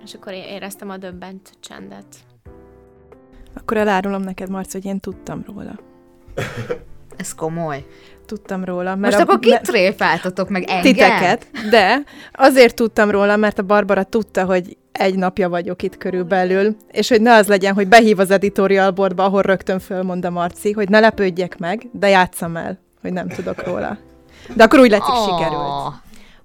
[0.03, 2.05] És akkor én éreztem a döbbent csendet.
[3.55, 5.79] Akkor elárulom neked, Marci, hogy én tudtam róla.
[7.17, 7.85] Ez komoly.
[8.25, 8.95] Tudtam róla.
[8.95, 10.81] Most a- akkor me- kit tréfáltatok meg engem?
[10.81, 16.75] Titeket, de azért tudtam róla, mert a Barbara tudta, hogy egy napja vagyok itt körülbelül,
[16.91, 20.71] és hogy ne az legyen, hogy behív az editorial boardba, ahol rögtön fölmond a Marci,
[20.71, 23.97] hogy ne lepődjek meg, de játszam el, hogy nem tudok róla.
[24.55, 25.93] De akkor úgy látszik, Ah, sikerült.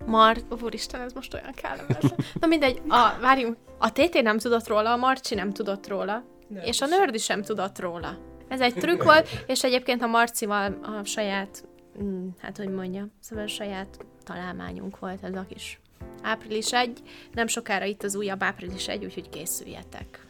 [0.06, 0.36] Mar...
[0.62, 2.20] Úristen, ez most olyan kellemes.
[2.40, 6.22] Na mindegy, a, várjunk, a TT nem tudott róla, a Marci nem tudott róla,
[6.64, 8.18] és a Nördi sem tudott róla.
[8.48, 11.64] Ez egy trükk volt, és egyébként a Marcival a saját,
[12.02, 15.80] mm, hát hogy mondja, szóval a saját találmányunk volt ez a kis
[16.22, 16.98] április egy.
[17.32, 20.26] Nem sokára itt az újabb április egy, úgyhogy készüljetek.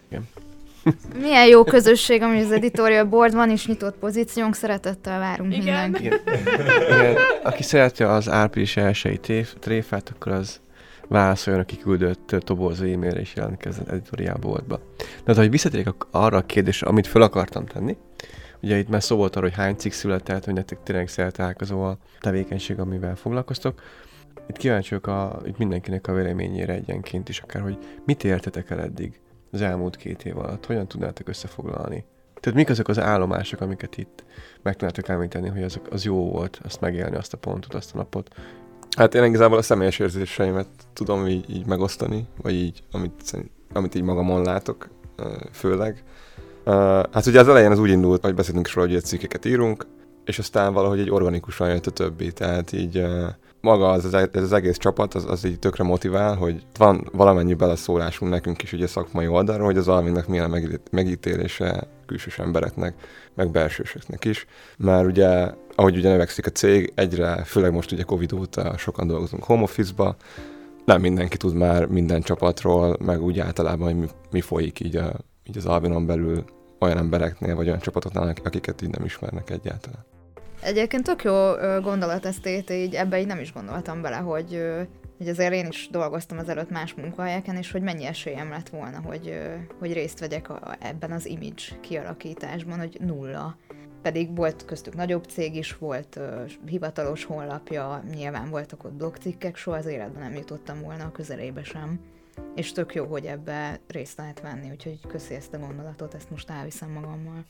[1.21, 5.91] Milyen jó közösség, ami az editorial board van, és nyitott pozíciónk, szeretettel várunk Igen.
[5.91, 6.23] mindenkit.
[6.89, 10.61] Igen, aki szereti az április elsői tév- tréfát, akkor az
[11.09, 14.81] válaszoljon a kiküldött toborzó e-mailre és jelentkezzen editorial boardba.
[15.25, 17.97] De hogy visszatérjek arra a kérdésre, amit fel akartam tenni,
[18.63, 21.99] ugye itt már szó volt arról, hogy hány cikk született, hogy nektek tényleg szertálkozó a
[22.21, 23.83] tevékenység, amivel foglalkoztok.
[24.51, 28.81] Itt kíváncsi vagyok a, itt mindenkinek a véleményére egyenként is, akár, hogy mit értetek el
[28.81, 29.21] eddig
[29.53, 32.05] az elmúlt két év alatt, hogyan tudnátok összefoglalni?
[32.41, 34.25] Tehát mik azok az állomások, amiket itt
[34.63, 37.97] meg tudnátok említeni, hogy azok, az jó volt, azt megélni, azt a pontot, azt a
[37.97, 38.35] napot.
[38.97, 43.37] Hát én igazából a személyes érzéseimet tudom így, így megosztani, vagy így, amit,
[43.73, 44.89] amit így magamon látok,
[45.53, 46.05] főleg.
[47.13, 49.87] Hát ugye az elején az úgy indult, hogy beszéltünk is róla, hogy cikkeket írunk,
[50.25, 53.05] és aztán valahogy egy organikusan jött a többi, tehát így
[53.61, 58.33] maga az, ez az egész csapat, az, az így tökre motivál, hogy van valamennyi beleszólásunk
[58.33, 62.95] nekünk is ugye szakmai oldalról, hogy az Alvinnak milyen megít- megítélése külsős embereknek,
[63.35, 64.47] meg belsősöknek is,
[64.77, 69.45] mert ugye, ahogy ugye növekszik a cég, egyre, főleg most ugye Covid óta sokan dolgozunk
[69.45, 70.17] home office-ba,
[70.85, 75.13] nem mindenki tud már minden csapatról, meg úgy általában, hogy mi, mi folyik így, a,
[75.45, 76.45] így az Albinon belül
[76.79, 80.05] olyan embereknél, vagy olyan csapatoknál, akiket így nem ismernek egyáltalán.
[80.63, 81.33] Egyébként tök jó
[81.83, 84.63] gondolat ezt így ebbe így nem is gondoltam bele, hogy,
[85.19, 89.41] hogy azért én is dolgoztam ezelőtt más munkahelyeken, és hogy mennyi esélyem lett volna, hogy,
[89.79, 93.57] hogy részt vegyek a, ebben az image kialakításban, hogy nulla.
[94.03, 99.77] Pedig volt köztük nagyobb cég is, volt ö, hivatalos honlapja, nyilván voltak ott blogcikkek, soha
[99.77, 102.01] az életben nem jutottam volna a közelébe sem.
[102.55, 106.51] És tök jó, hogy ebbe részt lehet venni, úgyhogy köszi ezt a gondolatot, ezt most
[106.51, 107.45] elviszem magammal.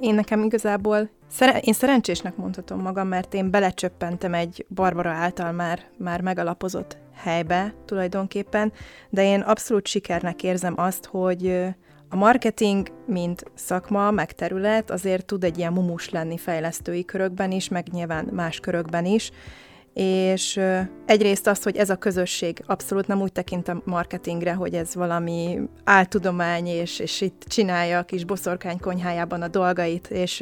[0.00, 5.80] Én nekem igazából, szere- én szerencsésnek mondhatom magam, mert én belecsöppentem egy Barbara által már,
[5.96, 8.72] már megalapozott helybe tulajdonképpen,
[9.10, 11.74] de én abszolút sikernek érzem azt, hogy
[12.08, 17.68] a marketing, mint szakma, meg terület azért tud egy ilyen mumus lenni fejlesztői körökben is,
[17.68, 19.30] meg nyilván más körökben is,
[19.98, 20.60] és
[21.06, 25.58] egyrészt az, hogy ez a közösség abszolút nem úgy tekint a marketingre, hogy ez valami
[25.84, 30.40] áltudomány, és, és itt csinálja a kis boszorkány konyhájában a dolgait, és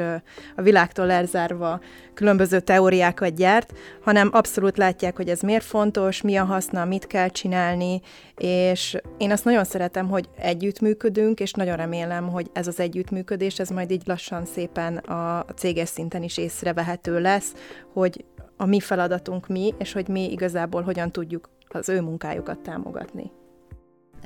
[0.57, 1.81] a világtól elzárva
[2.15, 7.29] különböző teóriákat gyárt, hanem abszolút látják, hogy ez miért fontos, mi a haszna, mit kell
[7.29, 8.01] csinálni,
[8.37, 13.69] és én azt nagyon szeretem, hogy együttműködünk, és nagyon remélem, hogy ez az együttműködés, ez
[13.69, 17.53] majd így lassan szépen a céges szinten is észrevehető lesz,
[17.93, 18.25] hogy
[18.57, 23.31] a mi feladatunk mi, és hogy mi igazából hogyan tudjuk az ő munkájukat támogatni.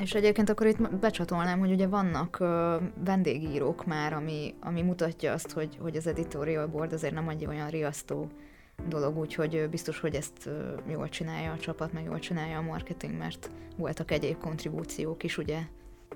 [0.01, 5.51] És egyébként akkor itt becsatolnám, hogy ugye vannak ö, vendégírók már, ami, ami mutatja azt,
[5.53, 8.29] hogy, hogy az editorial board azért nem egy olyan riasztó
[8.89, 10.51] dolog, úgyhogy biztos, hogy ezt
[10.89, 15.59] jól csinálja a csapat, meg jól csinálja a marketing, mert voltak egyéb kontribúciók is ugye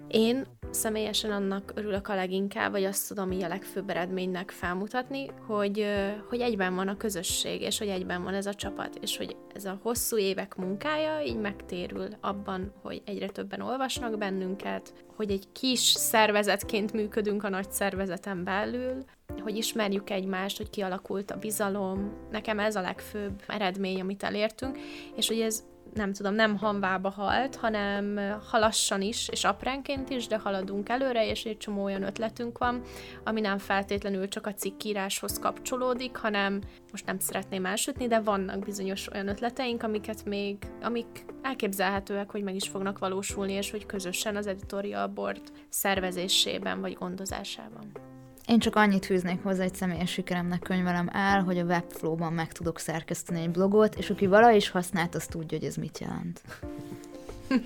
[0.08, 5.86] Én személyesen annak örülök a leginkább, vagy azt tudom így a legfőbb eredménynek felmutatni, hogy,
[6.28, 9.64] hogy egyben van a közösség, és hogy egyben van ez a csapat, és hogy ez
[9.64, 15.80] a hosszú évek munkája így megtérül abban, hogy egyre többen olvasnak bennünket, hogy egy kis
[15.80, 19.04] szervezetként működünk a nagy szervezeten belül,
[19.40, 22.12] hogy ismerjük egymást, hogy kialakult a bizalom.
[22.30, 24.78] Nekem ez a legfőbb eredmény, amit elértünk,
[25.16, 28.18] és hogy ez nem tudom, nem hanvába halt, hanem
[28.50, 32.82] halassan is, és apránként is, de haladunk előre, és egy csomó olyan ötletünk van,
[33.24, 39.12] ami nem feltétlenül csak a cikkíráshoz kapcsolódik, hanem most nem szeretném elsütni, de vannak bizonyos
[39.12, 44.46] olyan ötleteink, amiket még, amik elképzelhetőek, hogy meg is fognak valósulni, és hogy közösen az
[44.46, 48.11] editorial board szervezésében vagy gondozásában.
[48.46, 52.78] Én csak annyit fűznék hozzá, hogy személyes sikeremnek könyvelem el, hogy a Webflow-ban meg tudok
[52.78, 56.42] szerkeszteni egy blogot, és aki vala is használt, az tudja, hogy ez mit jelent.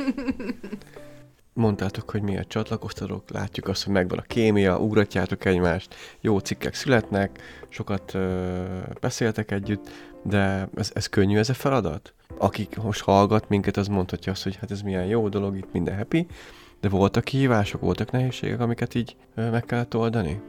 [1.53, 7.41] Mondtátok, hogy miért csatlakoztatok, látjuk azt, hogy megvan a kémia, ugratjátok egymást, jó cikkek születnek,
[7.69, 8.65] sokat ö,
[9.01, 9.89] beszéltek együtt,
[10.23, 12.15] de ez, ez könnyű ez a feladat?
[12.39, 15.97] Akik most hallgat minket, az mondhatja azt, hogy hát ez milyen jó dolog, itt minden
[15.97, 16.27] happy,
[16.81, 20.41] de voltak kihívások, voltak nehézségek, amiket így meg kellett oldani?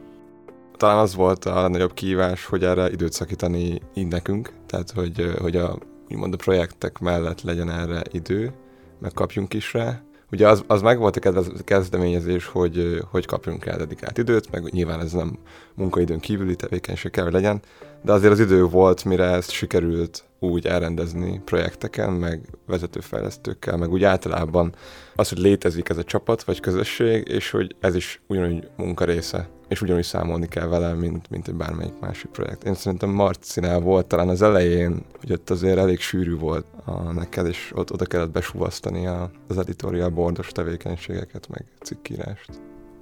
[0.78, 5.56] Talán az volt a nagyobb kihívás, hogy erre időt szakítani így nekünk, tehát hogy, hogy
[5.56, 5.78] a,
[6.10, 8.52] úgymond a projektek mellett legyen erre idő,
[8.98, 10.02] meg kapjunk is rá.
[10.32, 15.00] Ugye az, az meg volt a kezdeményezés, hogy, hogy kapjunk rá dedikált időt, meg nyilván
[15.00, 15.38] ez nem
[15.74, 17.62] munkaidőn kívüli tevékenység kell, hogy legyen,
[18.02, 24.04] de azért az idő volt, mire ezt sikerült úgy elrendezni projekteken, meg vezetőfejlesztőkkel, meg úgy
[24.04, 24.74] általában
[25.14, 29.48] az, hogy létezik ez a csapat vagy közösség, és hogy ez is ugyanúgy munka része,
[29.68, 32.64] és ugyanúgy számolni kell vele, mint, mint egy bármelyik másik projekt.
[32.64, 37.46] Én szerintem Marcinál volt talán az elején, hogy ott azért elég sűrű volt a neked,
[37.46, 39.06] és ott oda kellett besúvasztani
[39.48, 42.50] az editorial bordos tevékenységeket, meg cikkírást.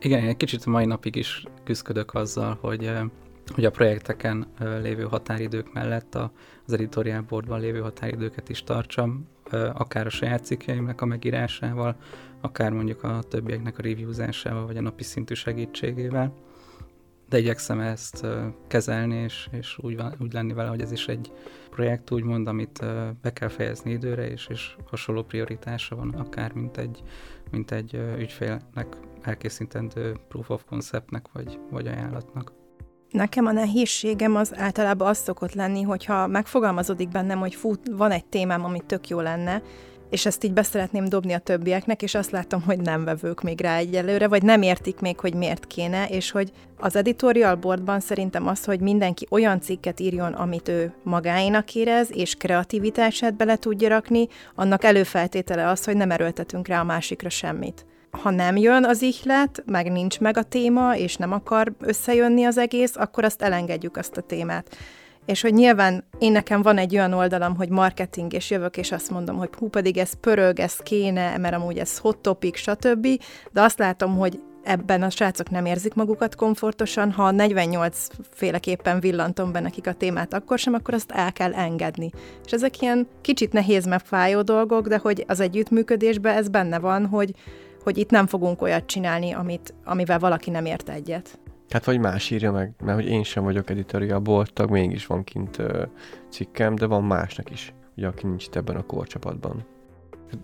[0.00, 2.90] Igen, egy kicsit a mai napig is küzdök azzal, hogy
[3.54, 6.14] hogy a projekteken lévő határidők mellett
[6.66, 9.28] az editorial boardban lévő határidőket is tartsam,
[9.72, 11.96] akár a saját cikkeimnek a megírásával,
[12.40, 16.34] akár mondjuk a többieknek a reviewzásával, vagy a napi szintű segítségével.
[17.28, 18.26] De igyekszem ezt
[18.66, 21.32] kezelni, és, és úgy, van, úgy lenni vele, hogy ez is egy
[21.70, 22.84] projekt, úgymond, amit
[23.22, 27.02] be kell fejezni időre, és, és hasonló prioritása van, akár mint egy,
[27.50, 32.55] mint egy ügyfélnek elkészítendő proof of conceptnek, vagy, vagy ajánlatnak.
[33.16, 38.24] Nekem a nehézségem az általában az szokott lenni, hogyha megfogalmazódik bennem, hogy fú, van egy
[38.24, 39.62] témám, ami tök jó lenne,
[40.10, 43.76] és ezt így beszeretném dobni a többieknek, és azt látom, hogy nem vevők még rá
[43.76, 48.64] egyelőre, vagy nem értik még, hogy miért kéne, és hogy az editorial boardban szerintem az,
[48.64, 54.84] hogy mindenki olyan cikket írjon, amit ő magáénak érez, és kreativitását bele tudja rakni, annak
[54.84, 59.92] előfeltétele az, hogy nem erőltetünk rá a másikra semmit ha nem jön az ihlet, meg
[59.92, 64.20] nincs meg a téma, és nem akar összejönni az egész, akkor azt elengedjük azt a
[64.20, 64.76] témát.
[65.26, 69.10] És hogy nyilván én nekem van egy olyan oldalam, hogy marketing, és jövök, és azt
[69.10, 73.06] mondom, hogy hú, pedig ez pörög, ez kéne, mert amúgy ez hot topic, stb.
[73.52, 79.52] De azt látom, hogy ebben a srácok nem érzik magukat komfortosan, ha 48 féleképpen villantom
[79.52, 82.10] be nekik a témát, akkor sem, akkor azt el kell engedni.
[82.44, 87.06] És ezek ilyen kicsit nehéz, mert fájó dolgok, de hogy az együttműködésben ez benne van,
[87.06, 87.34] hogy
[87.86, 91.38] hogy itt nem fogunk olyat csinálni, amit, amivel valaki nem ért egyet.
[91.68, 95.24] Hát vagy más írja meg, mert hogy én sem vagyok editorial board tag, mégis van
[95.24, 95.82] kint uh,
[96.28, 99.66] cikkem, de van másnak is, ugye, aki nincs itt ebben a korcsapatban.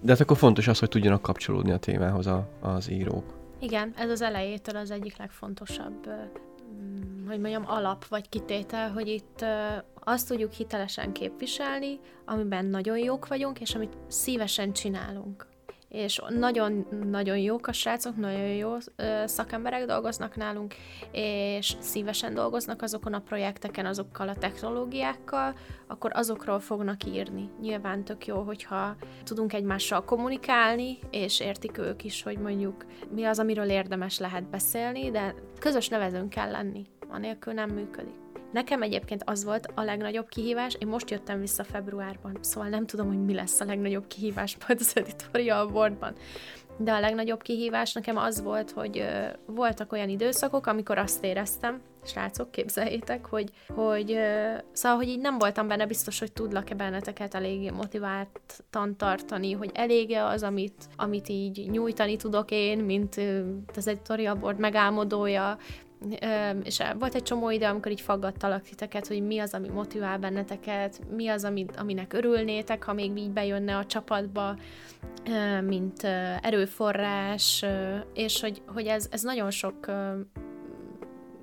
[0.02, 3.34] De hát akkor fontos az, hogy tudjanak kapcsolódni a témához a, az írók.
[3.60, 6.08] Igen, ez az elejétől az egyik legfontosabb,
[7.28, 9.44] hogy mondjam, alap vagy kitétel, hogy itt
[10.04, 15.51] azt tudjuk hitelesen képviselni, amiben nagyon jók vagyunk, és amit szívesen csinálunk
[15.92, 18.76] és nagyon-nagyon jók a srácok, nagyon jó
[19.24, 20.74] szakemberek dolgoznak nálunk,
[21.10, 25.54] és szívesen dolgoznak azokon a projekteken, azokkal a technológiákkal,
[25.86, 27.50] akkor azokról fognak írni.
[27.60, 33.38] Nyilván tök jó, hogyha tudunk egymással kommunikálni, és értik ők is, hogy mondjuk mi az,
[33.38, 38.21] amiről érdemes lehet beszélni, de közös nevezőn kell lenni, anélkül nem működik.
[38.52, 43.06] Nekem egyébként az volt a legnagyobb kihívás, én most jöttem vissza februárban, szóval nem tudom,
[43.06, 46.14] hogy mi lesz a legnagyobb kihívás majd az editorial boardban.
[46.76, 51.80] De a legnagyobb kihívás nekem az volt, hogy ö, voltak olyan időszakok, amikor azt éreztem,
[52.04, 57.34] srácok, képzeljétek, hogy, hogy ö, szóval, hogy így nem voltam benne biztos, hogy tudlak-e benneteket
[57.34, 63.40] eléggé motiváltan tartani, hogy elége az, amit, amit így nyújtani tudok én, mint ö,
[63.76, 65.58] az editorial board megálmodója,
[66.62, 71.00] és volt egy csomó ide, amikor így faggattalak titeket, hogy mi az, ami motivál benneteket,
[71.10, 74.56] mi az, ami, aminek örülnétek, ha még így bejönne a csapatba,
[75.64, 76.02] mint
[76.40, 77.64] erőforrás,
[78.14, 79.86] és hogy, hogy ez, ez nagyon sok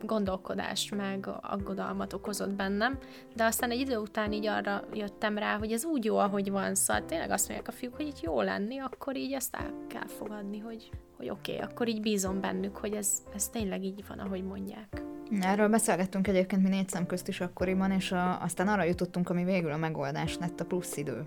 [0.05, 2.97] gondolkodást, meg aggodalmat okozott bennem,
[3.35, 6.75] de aztán egy idő után így arra jöttem rá, hogy ez úgy jó, ahogy van,
[6.75, 10.07] szóval tényleg azt mondják a fiúk, hogy itt jó lenni, akkor így ezt el kell
[10.07, 10.89] fogadni, hogy,
[11.19, 15.03] hogy oké, okay, akkor így bízom bennük, hogy ez, ez tényleg így van, ahogy mondják.
[15.41, 19.43] Erről beszélgettünk egyébként mi négy szem közt is akkoriban, és a, aztán arra jutottunk, ami
[19.43, 21.25] végül a megoldás lett a plusz idő.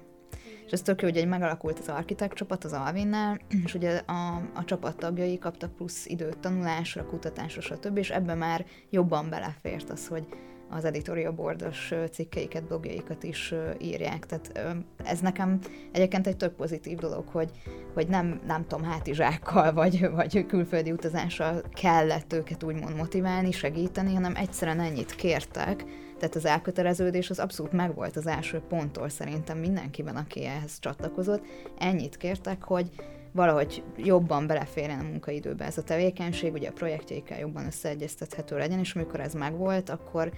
[0.67, 4.43] És ez tök jó, hogy egy megalakult az architekt csapat az Alvinnál, és ugye a,
[4.55, 7.97] a csapat tagjai kaptak plusz időt tanulásra, kutatásra, stb.
[7.97, 10.27] És ebbe már jobban belefért az, hogy
[10.73, 14.27] az editorial boardos cikkeiket, blogjaikat is írják.
[14.27, 15.59] Tehát ez nekem
[15.93, 17.51] egyébként egy tök pozitív dolog, hogy,
[17.95, 24.37] hogy nem, nem tudom, hátizsákkal vagy, vagy külföldi utazással kellett őket úgymond motiválni, segíteni, hanem
[24.37, 25.85] egyszerűen ennyit kértek,
[26.19, 31.45] tehát az elköteleződés az abszolút megvolt az első ponttól szerintem mindenkiben, aki ehhez csatlakozott.
[31.79, 32.91] Ennyit kértek, hogy
[33.33, 38.95] valahogy jobban beleférjen a munkaidőbe ez a tevékenység, ugye a projektjeikkel jobban összeegyeztethető legyen, és
[38.95, 40.33] amikor ez megvolt, akkor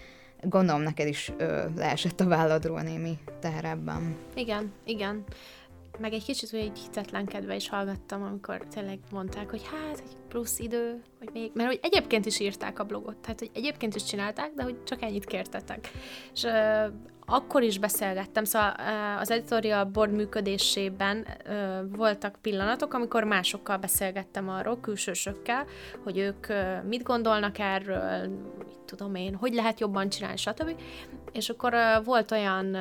[0.49, 4.16] gondolom neked is ö, leesett a válladról némi teher ebben.
[4.34, 5.24] Igen, igen
[5.99, 11.03] meg egy kicsit úgy hitetlenkedve is hallgattam, amikor tényleg mondták, hogy hát, egy plusz idő,
[11.18, 14.62] hogy még, mert hogy egyébként is írták a blogot, tehát hogy egyébként is csinálták, de
[14.62, 15.90] hogy csak ennyit kértetek.
[16.34, 16.92] És uh,
[17.27, 24.49] akkor is beszélgettem, szóval uh, az editorial board működésében uh, voltak pillanatok, amikor másokkal beszélgettem
[24.49, 25.64] arról, külsősökkel,
[26.05, 30.81] hogy ők uh, mit gondolnak erről, mit tudom én, hogy lehet jobban csinálni, stb.
[31.33, 32.77] És akkor volt olyan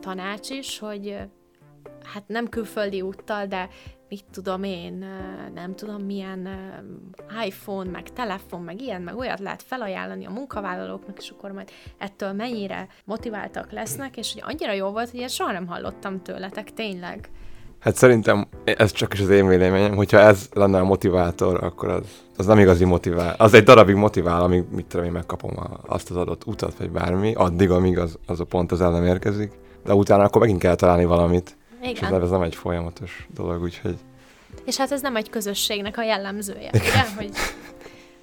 [0.00, 1.16] tanács is, hogy
[2.04, 3.68] hát nem külföldi úttal, de
[4.12, 5.04] mit tudom én,
[5.54, 6.48] nem tudom milyen
[7.46, 12.32] iPhone, meg telefon, meg ilyen, meg olyat lehet felajánlani a munkavállalóknak, és akkor majd ettől
[12.32, 17.30] mennyire motiváltak lesznek, és hogy annyira jó volt, hogy ezt soha nem hallottam tőletek, tényleg.
[17.78, 22.04] Hát szerintem ez csak is az én véleményem, hogyha ez lenne a motivátor, akkor az,
[22.36, 23.34] az nem igazi motivál.
[23.38, 26.90] Az egy darabig motivál, amíg mit tudom én megkapom a, azt az adott utat, vagy
[26.90, 29.52] bármi, addig, amíg az, az a pont az el nem érkezik.
[29.84, 31.56] De utána akkor megint kell találni valamit.
[31.96, 32.12] Igen.
[32.14, 33.96] És ez nem egy folyamatos dolog, úgyhogy...
[34.64, 37.14] És hát ez nem egy közösségnek a jellemzője, ugye?
[37.16, 37.30] Hogy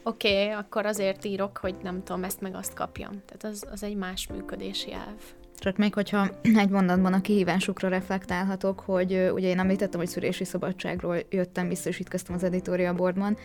[0.04, 3.12] oké, okay, akkor azért írok, hogy nem tudom, ezt meg azt kapjam.
[3.12, 5.22] Tehát az, az egy más működési elv.
[5.60, 11.18] Csak még, hogyha egy mondatban a kihívásukra reflektálhatok, hogy ugye én említettem, hogy szülési szabadságról
[11.30, 13.38] jöttem vissza, és itt kezdtem az editorial boardban.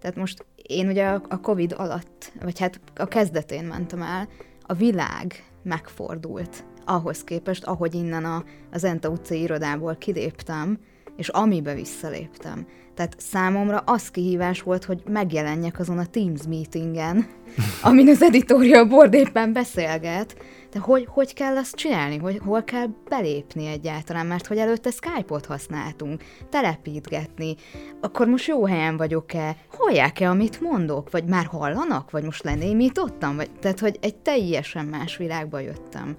[0.00, 4.28] Tehát most én ugye a Covid alatt, vagy hát a kezdetén mentem el,
[4.62, 10.78] a világ megfordult ahhoz képest, ahogy innen a, az Enta utcai irodából kiléptem,
[11.16, 12.66] és amibe visszaléptem.
[12.94, 17.26] Tehát számomra az kihívás volt, hogy megjelenjek azon a Teams meetingen,
[17.82, 20.36] amin az editorial board éppen beszélget,
[20.72, 25.46] de hogy, hogy kell azt csinálni, hogy hol kell belépni egyáltalán, mert hogy előtte Skype-ot
[25.46, 27.54] használtunk, telepítgetni,
[28.00, 33.50] akkor most jó helyen vagyok-e, hallják-e, amit mondok, vagy már hallanak, vagy most lenémítottam, vagy,
[33.50, 36.16] tehát hogy egy teljesen más világba jöttem.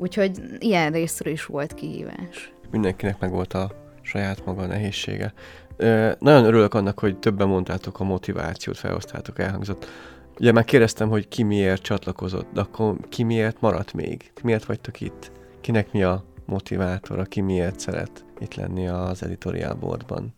[0.00, 2.52] Úgyhogy ilyen részről is volt kihívás.
[2.70, 3.70] Mindenkinek meg volt a
[4.02, 5.32] saját maga nehézsége.
[5.76, 9.86] Ö, nagyon örülök annak, hogy többen mondtátok a motivációt, felhoztátok, elhangzott.
[10.38, 14.32] Ugye már kérdeztem, hogy ki miért csatlakozott, de akkor ki miért maradt még?
[14.42, 15.32] Miért vagytok itt?
[15.60, 20.32] Kinek mi a motivátora, ki miért szeret itt lenni az editorial boardban?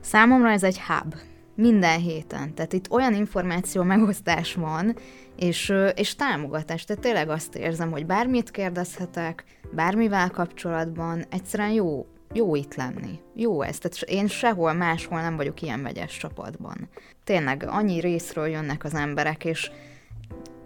[0.00, 1.14] Számomra ez egy hub.
[1.60, 2.54] Minden héten.
[2.54, 4.96] Tehát itt olyan információ megosztás van,
[5.36, 6.84] és, és támogatás.
[6.84, 13.20] Tehát tényleg azt érzem, hogy bármit kérdezhetek, bármivel kapcsolatban, egyszerűen jó, jó itt lenni.
[13.34, 13.78] Jó ez.
[13.78, 16.88] Tehát én sehol máshol nem vagyok ilyen vegyes csapatban.
[17.24, 19.70] Tényleg annyi részről jönnek az emberek, és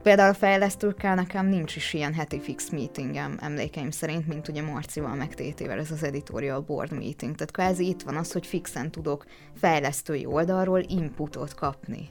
[0.05, 5.35] Például fejlesztőkkel nekem nincs is ilyen heti fix meetingem emlékeim szerint, mint ugye Marcival meg
[5.35, 7.35] Tétével ez az editorial board meeting.
[7.35, 9.25] Tehát kvázi itt van az, hogy fixen tudok
[9.55, 12.09] fejlesztői oldalról inputot kapni.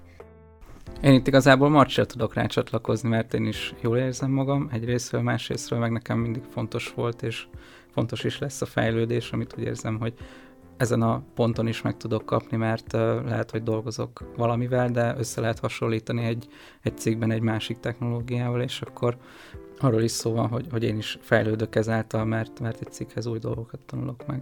[1.01, 5.79] Én itt igazából Marcsra tudok rá csatlakozni, mert én is jól érzem magam egyrésztről, másrésztről
[5.79, 7.45] meg nekem mindig fontos volt, és
[7.91, 10.13] fontos is lesz a fejlődés, amit úgy érzem, hogy
[10.83, 12.91] ezen a ponton is meg tudok kapni, mert
[13.25, 16.47] lehet, hogy dolgozok valamivel, de össze lehet hasonlítani egy,
[16.81, 19.17] egy cégben egy másik technológiával, és akkor
[19.79, 23.39] arról is szó van, hogy, hogy én is fejlődök ezáltal, mert, mert egy cikkhez új
[23.39, 24.41] dolgokat tanulok meg.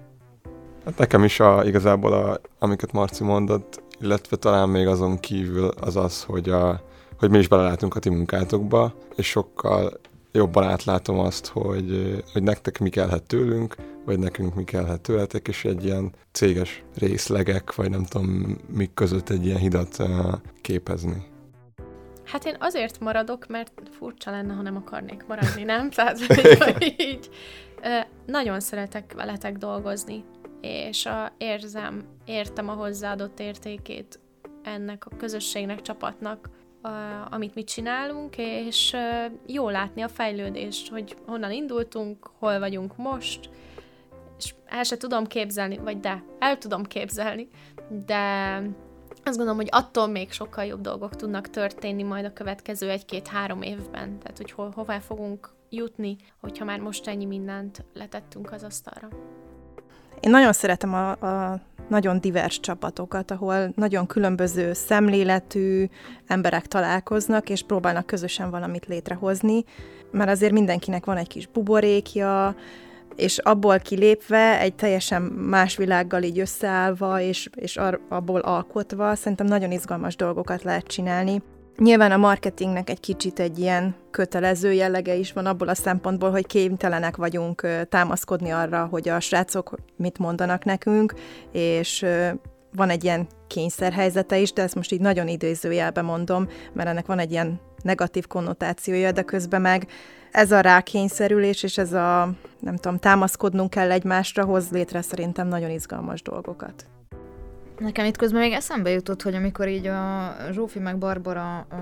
[0.86, 5.96] Hát nekem is a, igazából, a, amiket Marci mondott, illetve talán még azon kívül az
[5.96, 6.82] az, hogy, a,
[7.20, 10.00] hogy mi is belelátunk a ti munkátokba, és sokkal
[10.32, 13.76] jobban átlátom azt, hogy, hogy nektek mi kellhet tőlünk,
[14.06, 19.30] vagy nekünk mi kellhet tőletek, és egy ilyen céges részlegek, vagy nem tudom, mik között
[19.30, 19.98] egy ilyen hidat
[20.62, 21.30] képezni.
[22.24, 25.90] Hát én azért maradok, mert furcsa lenne, ha nem akarnék maradni, nem?
[25.96, 26.20] Tehát
[27.00, 27.30] így
[28.26, 30.24] nagyon szeretek veletek dolgozni,
[30.62, 34.20] és a, érzem, értem a hozzáadott értékét
[34.64, 36.50] ennek a közösségnek, csapatnak,
[37.30, 38.96] amit mi csinálunk, és
[39.46, 43.50] jó látni a fejlődést, hogy honnan indultunk, hol vagyunk most,
[44.38, 47.48] és el se tudom képzelni, vagy de, el tudom képzelni,
[48.06, 48.56] de
[49.24, 54.20] azt gondolom, hogy attól még sokkal jobb dolgok tudnak történni majd a következő egy-két-három évben.
[54.20, 59.08] Tehát, hogy ho- hová fogunk jutni, hogyha már most ennyi mindent letettünk az asztalra.
[60.22, 65.86] Én nagyon szeretem a, a nagyon divers csapatokat, ahol nagyon különböző szemléletű
[66.28, 69.64] emberek találkoznak, és próbálnak közösen valamit létrehozni,
[70.12, 72.56] mert azért mindenkinek van egy kis buborékja,
[73.16, 79.72] és abból kilépve, egy teljesen más világgal így összeállva, és, és abból alkotva, szerintem nagyon
[79.72, 81.42] izgalmas dolgokat lehet csinálni.
[81.78, 86.48] Nyilván a marketingnek egy kicsit egy ilyen kötelező jellege is van abból a szempontból, hogy
[86.48, 91.14] kénytelenek vagyunk támaszkodni arra, hogy a srácok mit mondanak nekünk,
[91.52, 92.06] és
[92.76, 97.20] van egy ilyen kényszerhelyzete is, de ezt most így nagyon idézőjelbe mondom, mert ennek van
[97.20, 99.88] egy ilyen negatív konnotációja, de közben meg
[100.32, 105.70] ez a rákényszerülés és ez a, nem tudom, támaszkodnunk kell egymásra, hoz létre szerintem nagyon
[105.70, 106.86] izgalmas dolgokat.
[107.82, 111.76] Nekem itt közben még eszembe jutott, hogy amikor így a Zsófi meg Barbara ö,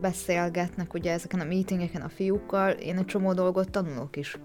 [0.00, 4.38] beszélgetnek ugye ezeken a meetingeken a fiúkkal, én egy csomó dolgot tanulok is.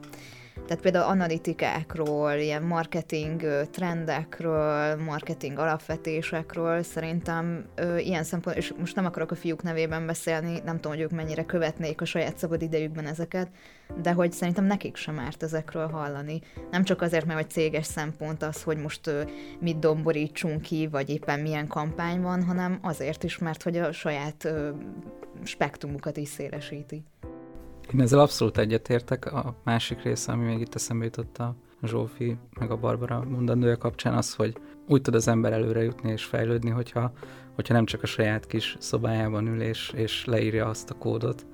[0.70, 3.42] Tehát például analitikákról, ilyen marketing
[3.72, 10.60] trendekről, marketing alapvetésekről szerintem ö, ilyen szempont, és most nem akarok a fiúk nevében beszélni,
[10.66, 13.50] nem tudom, hogy ők mennyire követnék a saját szabad idejükben ezeket,
[14.02, 16.42] de hogy szerintem nekik sem árt ezekről hallani.
[16.72, 19.22] Nem csak azért, mert hogy céges szempont az, hogy most ö,
[19.60, 24.46] mit domborítsunk ki, vagy éppen milyen kampány van, hanem azért is, mert hogy a saját
[24.46, 24.70] ö,
[25.44, 27.04] spektrumukat is szélesíti.
[27.94, 29.34] Én ezzel abszolút egyetértek.
[29.34, 34.14] A másik része, ami még itt eszembe jutott a Zsófi meg a Barbara mondandója kapcsán
[34.14, 37.12] az, hogy úgy tud az ember előre jutni és fejlődni, hogyha,
[37.56, 41.46] hogyha nem csak a saját kis szobájában ül és, és leírja azt a kódot,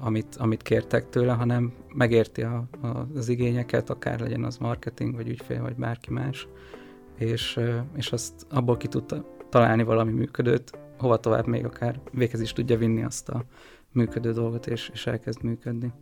[0.00, 5.28] amit, amit kértek tőle, hanem megérti a, a, az igényeket, akár legyen az marketing, vagy
[5.28, 6.48] ügyfél, vagy bárki más,
[7.18, 7.60] és,
[7.96, 12.78] és azt abból ki tudta találni valami működőt, hova tovább még akár véghez is tudja
[12.78, 13.44] vinni azt a
[13.92, 15.92] működő dolgot, és, és elkezd működni.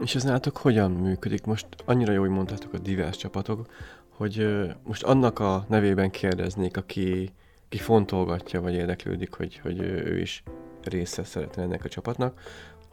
[0.00, 1.44] És ez nálatok hogyan működik?
[1.44, 3.66] Most annyira jó, hogy mondtátok a divers csapatok,
[4.08, 7.30] hogy most annak a nevében kérdeznék, aki,
[7.66, 10.42] aki fontolgatja, vagy érdeklődik, hogy, hogy ő is
[10.82, 12.40] része szeretne ennek a csapatnak,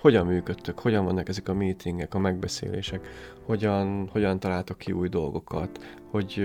[0.03, 3.07] hogyan működtök, hogyan vannak ezek a meetingek, a megbeszélések,
[3.45, 6.43] hogyan, hogyan találtok ki új dolgokat, hogy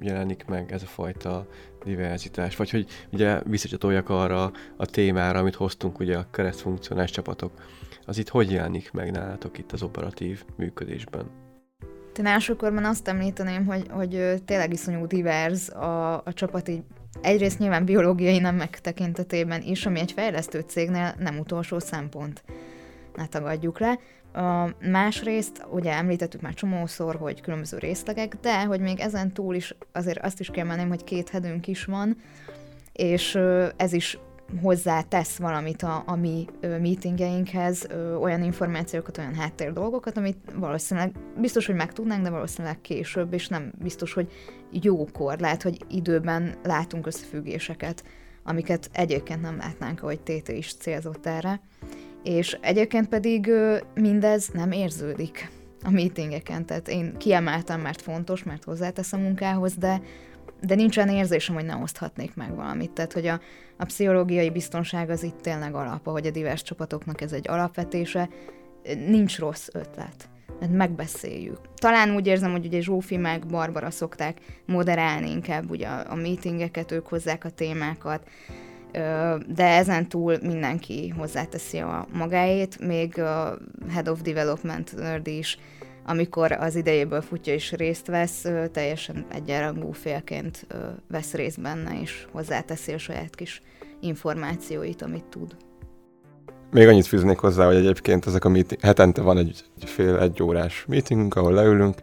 [0.00, 1.46] jelenik meg ez a fajta
[1.84, 7.52] diverzitás, vagy hogy ugye visszacsatoljak arra a témára, amit hoztunk, ugye a keresztfunkcionális csapatok,
[8.06, 11.30] az itt hogy jelenik meg nálatok itt az operatív működésben?
[12.18, 16.82] Én elsőkorban azt említeném, hogy, hogy tényleg iszonyú divers a, a csapat így
[17.20, 22.42] egyrészt nyilván biológiai nem megtekintetében is, ami egy fejlesztő cégnél nem utolsó szempont.
[23.18, 23.98] Ne tagadjuk le.
[24.32, 29.74] A másrészt, ugye említettük már csomószor, hogy különböző részlegek, de hogy még ezen túl is
[29.92, 32.16] azért azt is kiemelném, hogy két hedünk is van,
[32.92, 33.38] és
[33.76, 34.18] ez is
[34.62, 40.38] hozzá tesz valamit a, a mi ö, meetingeinkhez, ö, olyan információkat, olyan háttér dolgokat, amit
[40.54, 44.32] valószínűleg biztos, hogy megtudnánk, de valószínűleg később, és nem biztos, hogy
[44.70, 48.04] jókor, lehet, hogy időben látunk összefüggéseket,
[48.42, 51.60] amiket egyébként nem látnánk, ahogy Tété is célzott erre
[52.28, 53.50] és egyébként pedig
[53.94, 55.50] mindez nem érződik
[55.84, 60.00] a meetingeken, tehát én kiemeltem, mert fontos, mert hozzátesz a munkához, de,
[60.60, 62.90] de nincs olyan érzésem, hogy ne oszthatnék meg valamit.
[62.90, 63.40] Tehát, hogy a,
[63.76, 68.28] a pszichológiai biztonság az itt tényleg alap, hogy a divers csapatoknak ez egy alapvetése,
[69.06, 70.28] nincs rossz ötlet
[70.60, 71.58] mert megbeszéljük.
[71.74, 76.92] Talán úgy érzem, hogy ugye Zsófi meg Barbara szokták moderálni inkább ugye a, a meetingeket,
[76.92, 78.28] ők hozzák a témákat,
[79.46, 83.58] de ezen túl mindenki hozzáteszi a magáét, még a
[83.88, 85.58] Head of Development nerd is,
[86.06, 90.66] amikor az idejéből futja és részt vesz, teljesen egyenrangú félként
[91.08, 93.62] vesz részt benne, és hozzáteszi a saját kis
[94.00, 95.56] információit, amit tud.
[96.70, 100.84] Még annyit fűznék hozzá, hogy egyébként ezek a meeting, hetente van egy fél egy órás
[100.88, 101.98] meetingünk, ahol leülünk,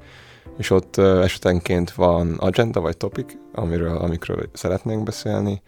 [0.57, 5.61] és ott esetenként van agenda vagy topic, amiről, amikről szeretnénk beszélni,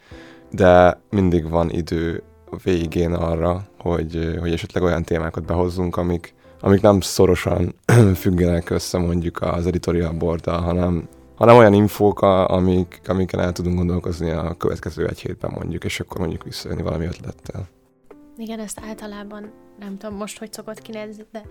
[0.52, 2.24] de mindig van idő
[2.64, 7.76] végén arra, hogy, hogy esetleg olyan témákat behozzunk, amik, amik nem szorosan
[8.16, 14.30] függenek össze mondjuk az editorial boarddal, hanem, hanem olyan infók, amik, amiken el tudunk gondolkozni
[14.30, 17.68] a következő egy hétben mondjuk, és akkor mondjuk visszajönni valami ötlettel.
[18.38, 21.42] Igen, ezt általában nem tudom most, hogy szokott kinézni, de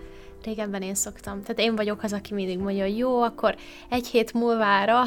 [0.46, 1.42] régebben én szoktam.
[1.42, 3.56] Tehát én vagyok az, aki mindig mondja, hogy jó, akkor
[3.88, 5.02] egy hét múlvára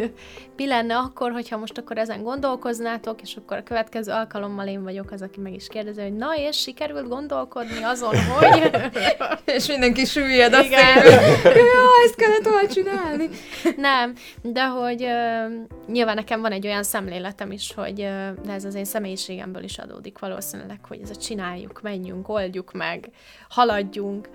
[0.60, 5.10] mi lenne akkor, hogyha most akkor ezen gondolkoznátok, és akkor a következő alkalommal én vagyok
[5.10, 8.70] az, aki meg is kérdezi, hogy na, és sikerült gondolkodni azon, hogy...
[9.56, 11.04] és mindenki süllyed Igen.
[11.44, 13.28] ja, ezt kellett volna csinálni.
[13.76, 15.52] Nem, de hogy uh,
[15.86, 19.78] nyilván nekem van egy olyan szemléletem is, hogy uh, de ez az én személyiségemből is
[19.78, 23.10] adódik valószínűleg, hogy ez a csináljuk, menjünk, oldjuk meg,
[23.48, 24.28] haladjunk,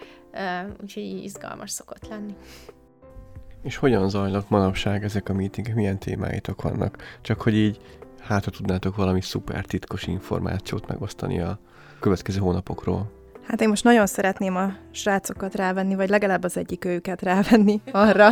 [0.82, 2.36] úgyhogy izgalmas szokott lenni.
[3.62, 6.98] És hogyan zajlnak manapság ezek a meetingek, milyen témáitok vannak?
[7.22, 7.80] Csak hogy így
[8.20, 11.60] hát ha tudnátok valami szuper titkos információt megosztani a
[12.00, 13.15] következő hónapokról.
[13.48, 18.30] Hát én most nagyon szeretném a srácokat rávenni, vagy legalább az egyik őket rávenni arra,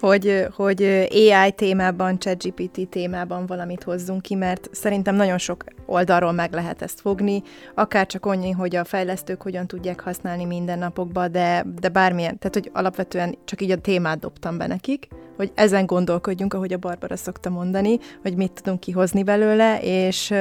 [0.00, 6.52] hogy, hogy AI témában, ChatGPT témában valamit hozzunk ki, mert szerintem nagyon sok oldalról meg
[6.52, 7.42] lehet ezt fogni,
[7.74, 12.70] akár csak annyi, hogy a fejlesztők hogyan tudják használni mindennapokban, de, de bármilyen, tehát hogy
[12.72, 17.50] alapvetően csak így a témát dobtam be nekik, hogy ezen gondolkodjunk, ahogy a Barbara szokta
[17.50, 20.34] mondani, hogy mit tudunk kihozni belőle, és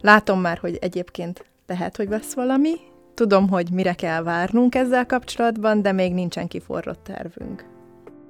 [0.00, 2.70] látom már, hogy egyébként lehet, hogy lesz valami,
[3.20, 7.64] Tudom, hogy mire kell várnunk ezzel kapcsolatban, de még nincsen kiforrott tervünk.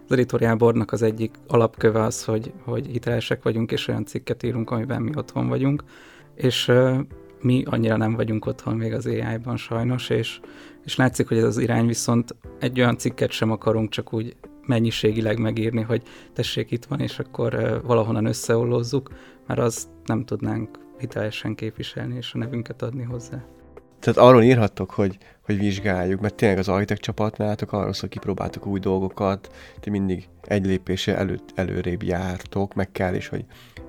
[0.05, 4.71] Az editorial boardnak az egyik alapköve az, hogy, hogy hitelesek vagyunk, és olyan cikket írunk,
[4.71, 5.85] amiben mi otthon vagyunk,
[6.35, 6.73] és
[7.41, 10.41] mi annyira nem vagyunk otthon még az AI-ban sajnos, és,
[10.85, 14.37] és látszik, hogy ez az irány viszont egy olyan cikket sem akarunk csak úgy
[14.67, 19.11] mennyiségileg megírni, hogy tessék itt van, és akkor uh, valahonnan összeollózzuk,
[19.47, 23.45] mert azt nem tudnánk hitelesen képviselni, és a nevünket adni hozzá.
[24.01, 28.79] Tehát arról írhattok, hogy, hogy vizsgáljuk, mert tényleg az Architect csapatnátok arról szól, kipróbáltok új
[28.79, 33.45] dolgokat, ti mindig egy lépése előtt, előrébb jártok, meg kell is, hogy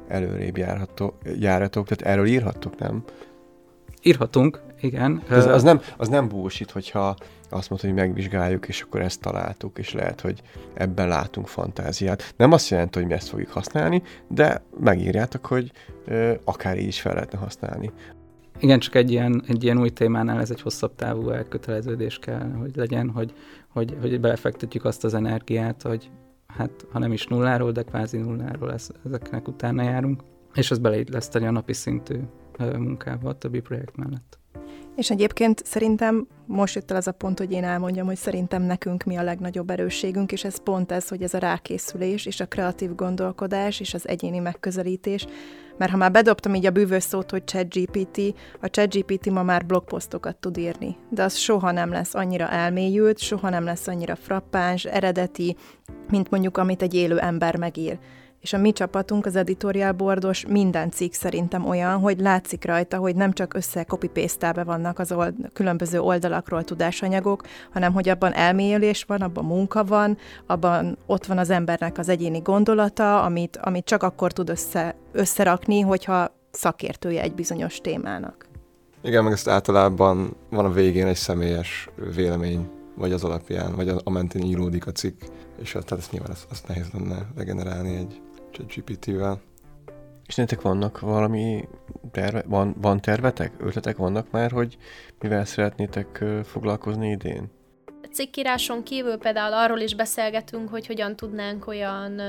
[0.07, 3.03] előrébb járhatok, járhatok, tehát erről írhattok, nem?
[4.01, 5.21] Írhatunk, igen.
[5.29, 7.15] Az, az, nem, az nem bullshit, hogyha
[7.49, 10.41] azt mondod, hogy megvizsgáljuk, és akkor ezt találtuk, és lehet, hogy
[10.73, 12.33] ebben látunk fantáziát.
[12.37, 15.71] Nem azt jelenti, hogy mi ezt fogjuk használni, de megírjátok, hogy
[16.05, 17.91] ö, akár így is fel lehetne használni.
[18.61, 22.75] Igen, csak egy ilyen, egy ilyen új témánál ez egy hosszabb távú elköteleződés kell, hogy
[22.75, 23.33] legyen, hogy,
[23.67, 26.09] hogy, hogy belefektetjük azt az energiát, hogy
[26.47, 30.21] hát ha nem is nulláról, de kvázi nulláról lesz, ezeknek utána járunk,
[30.53, 32.15] és ez beleilleszteni a napi szintű
[32.57, 34.39] munkába a többi projekt mellett.
[34.95, 39.03] És egyébként szerintem most jött el az a pont, hogy én elmondjam, hogy szerintem nekünk
[39.03, 42.95] mi a legnagyobb erősségünk, és ez pont ez, hogy ez a rákészülés, és a kreatív
[42.95, 45.27] gondolkodás, és az egyéni megközelítés.
[45.81, 48.21] Mert ha már bedobtam így a bűvös szót, hogy ChatGPT,
[48.61, 53.49] a ChatGPT ma már blogposztokat tud írni, de az soha nem lesz annyira elmélyült, soha
[53.49, 55.55] nem lesz annyira frappáns, eredeti,
[56.09, 57.99] mint mondjuk amit egy élő ember megír
[58.41, 63.15] és a mi csapatunk, az editorial boardos, minden cikk szerintem olyan, hogy látszik rajta, hogy
[63.15, 69.03] nem csak össze copy paste vannak az old, különböző oldalakról tudásanyagok, hanem hogy abban elmélyülés
[69.03, 74.03] van, abban munka van, abban ott van az embernek az egyéni gondolata, amit, amit csak
[74.03, 78.45] akkor tud össze, összerakni, hogyha szakértője egy bizonyos témának.
[79.01, 84.09] Igen, meg ezt általában van a végén egy személyes vélemény, vagy az alapján, vagy a
[84.09, 85.21] mentén íródik a cikk,
[85.61, 88.21] és tehát ezt nyilván azt, azt nehéz lenne regenerálni egy
[88.51, 89.41] ChatGPT-vel.
[90.25, 91.67] És nektek vannak valami
[92.11, 94.77] terve, van, van tervetek, ötletek vannak már, hogy
[95.19, 97.49] mivel szeretnétek foglalkozni idén?
[98.11, 102.21] cikkíráson kívül például arról is beszélgetünk, hogy hogyan tudnánk olyan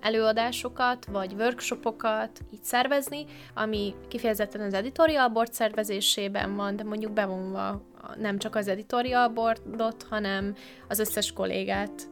[0.00, 7.82] előadásokat vagy workshopokat így szervezni, ami kifejezetten az editorial board szervezésében van, de mondjuk bevonva
[8.16, 10.54] nem csak az editorial boardot, hanem
[10.88, 12.08] az összes kollégát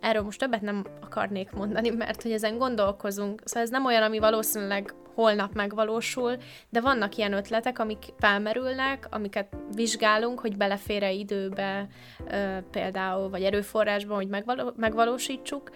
[0.00, 3.40] Erről most többet nem akarnék mondani, mert hogy ezen gondolkozunk.
[3.44, 6.36] Szóval ez nem olyan, ami valószínűleg holnap megvalósul,
[6.68, 11.86] de vannak ilyen ötletek, amik felmerülnek, amiket vizsgálunk, hogy belefér időbe
[12.70, 15.70] például, vagy erőforrásban, hogy megvaló- megvalósítsuk.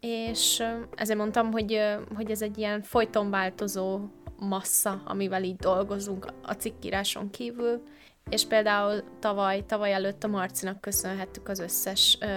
[0.00, 0.62] És
[0.94, 1.80] ezért mondtam, hogy,
[2.14, 4.00] hogy ez egy ilyen folyton változó
[4.38, 7.82] massza, amivel így dolgozunk a cikkíráson kívül
[8.30, 12.28] és például tavaly, tavaly előtt a Marcinak köszönhettük az összes uh,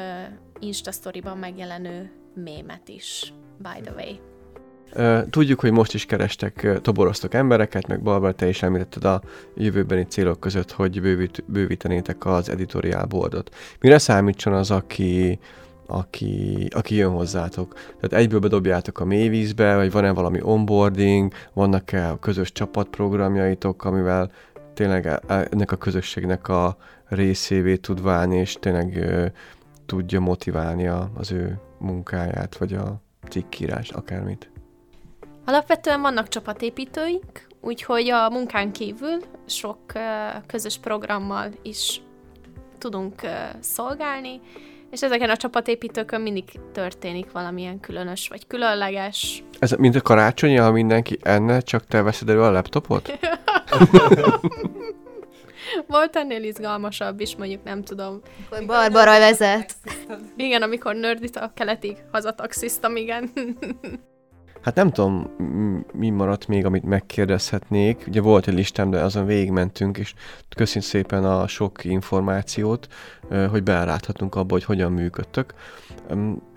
[0.59, 4.17] Insta sztoriban megjelenő mémet is, by the way.
[5.29, 9.21] Tudjuk, hogy most is kerestek, toboroztok embereket, meg Barbara, te is említetted a
[9.55, 13.55] jövőbeni célok között, hogy bővít, bővítenétek az editorial boardot.
[13.79, 15.39] Mire számítson az, aki,
[15.87, 17.73] aki, aki jön hozzátok?
[17.73, 24.31] Tehát egyből bedobjátok a mélyvízbe, vagy van-e valami onboarding, vannak-e közös csapatprogramjaitok, amivel
[24.80, 29.25] tényleg e, e, ennek a közösségnek a részévé tud válni, és tényleg ö,
[29.86, 34.51] tudja motiválni a, az ő munkáját, vagy a cikkírás, akármit.
[35.45, 39.99] Alapvetően vannak csapatépítőink, úgyhogy a munkán kívül sok ö,
[40.47, 42.01] közös programmal is
[42.77, 43.27] tudunk ö,
[43.59, 44.41] szolgálni,
[44.91, 49.43] és ezeken a csapatépítőkön mindig történik valamilyen különös vagy különleges.
[49.59, 53.11] Ez mint a karácsony, ha mindenki enne, csak te veszed elő a laptopot?
[55.88, 58.21] Volt ennél izgalmasabb is, mondjuk nem tudom.
[58.49, 59.75] Akkor Barbara vezet.
[60.36, 63.32] Igen, amikor nördit a keletig hazataxisztam, igen.
[64.62, 65.30] Hát nem tudom,
[65.93, 68.03] mi maradt még, amit megkérdezhetnék.
[68.07, 70.14] Ugye volt egy listám, de azon végigmentünk, és
[70.55, 72.88] köszönjük szépen a sok információt,
[73.49, 75.53] hogy beláthatunk abba, hogy hogyan működtök.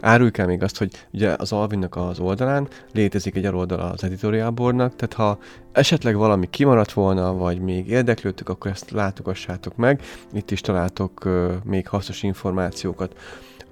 [0.00, 4.50] Áruljuk el még azt, hogy ugye az Alvinnak az oldalán létezik egy oldala az editorial
[4.50, 5.38] boardnak, tehát ha
[5.72, 10.02] esetleg valami kimaradt volna, vagy még érdeklődtök, akkor ezt látogassátok meg.
[10.32, 11.28] Itt is találtok
[11.64, 13.18] még hasznos információkat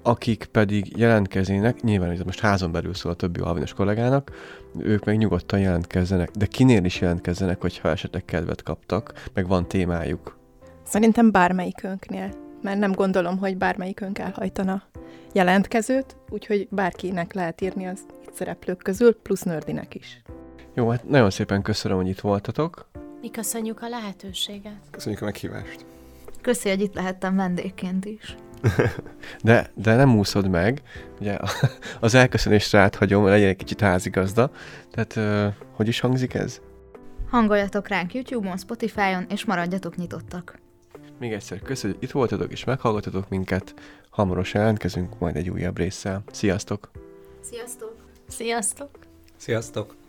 [0.03, 4.31] akik pedig jelentkeznének, nyilván ez most házon belül szól a többi alvinos kollégának,
[4.79, 10.37] ők meg nyugodtan jelentkezzenek, de kinél is jelentkezzenek, hogyha esetleg kedvet kaptak, meg van témájuk.
[10.83, 12.29] Szerintem bármelyikünknél,
[12.61, 14.83] mert nem gondolom, hogy bármelyikünk elhajtana
[15.33, 20.21] jelentkezőt, úgyhogy bárkinek lehet írni az itt szereplők közül, plusz nördinek is.
[20.73, 22.89] Jó, hát nagyon szépen köszönöm, hogy itt voltatok.
[23.21, 24.79] Mi köszönjük a lehetőséget.
[24.91, 25.85] Köszönjük a meghívást.
[26.41, 28.35] Köszi, hogy itt lehettem vendégként is.
[29.43, 30.81] De, de nem úszod meg,
[31.19, 31.37] ugye
[31.99, 34.51] az elköszönésre áthagyom, legyen egy kicsit házigazda.
[34.91, 35.45] Tehát,
[35.75, 36.61] hogy is hangzik ez?
[37.29, 40.59] Hangoljatok ránk YouTube-on, Spotify-on, és maradjatok nyitottak.
[41.19, 43.73] Még egyszer köszönjük, hogy itt voltatok és meghallgatotok minket.
[44.09, 46.23] Hamarosan jelentkezünk majd egy újabb résszel.
[46.31, 46.91] Sziasztok!
[47.41, 47.95] Sziasztok!
[48.27, 48.89] Sziasztok!
[49.37, 50.00] Sziasztok!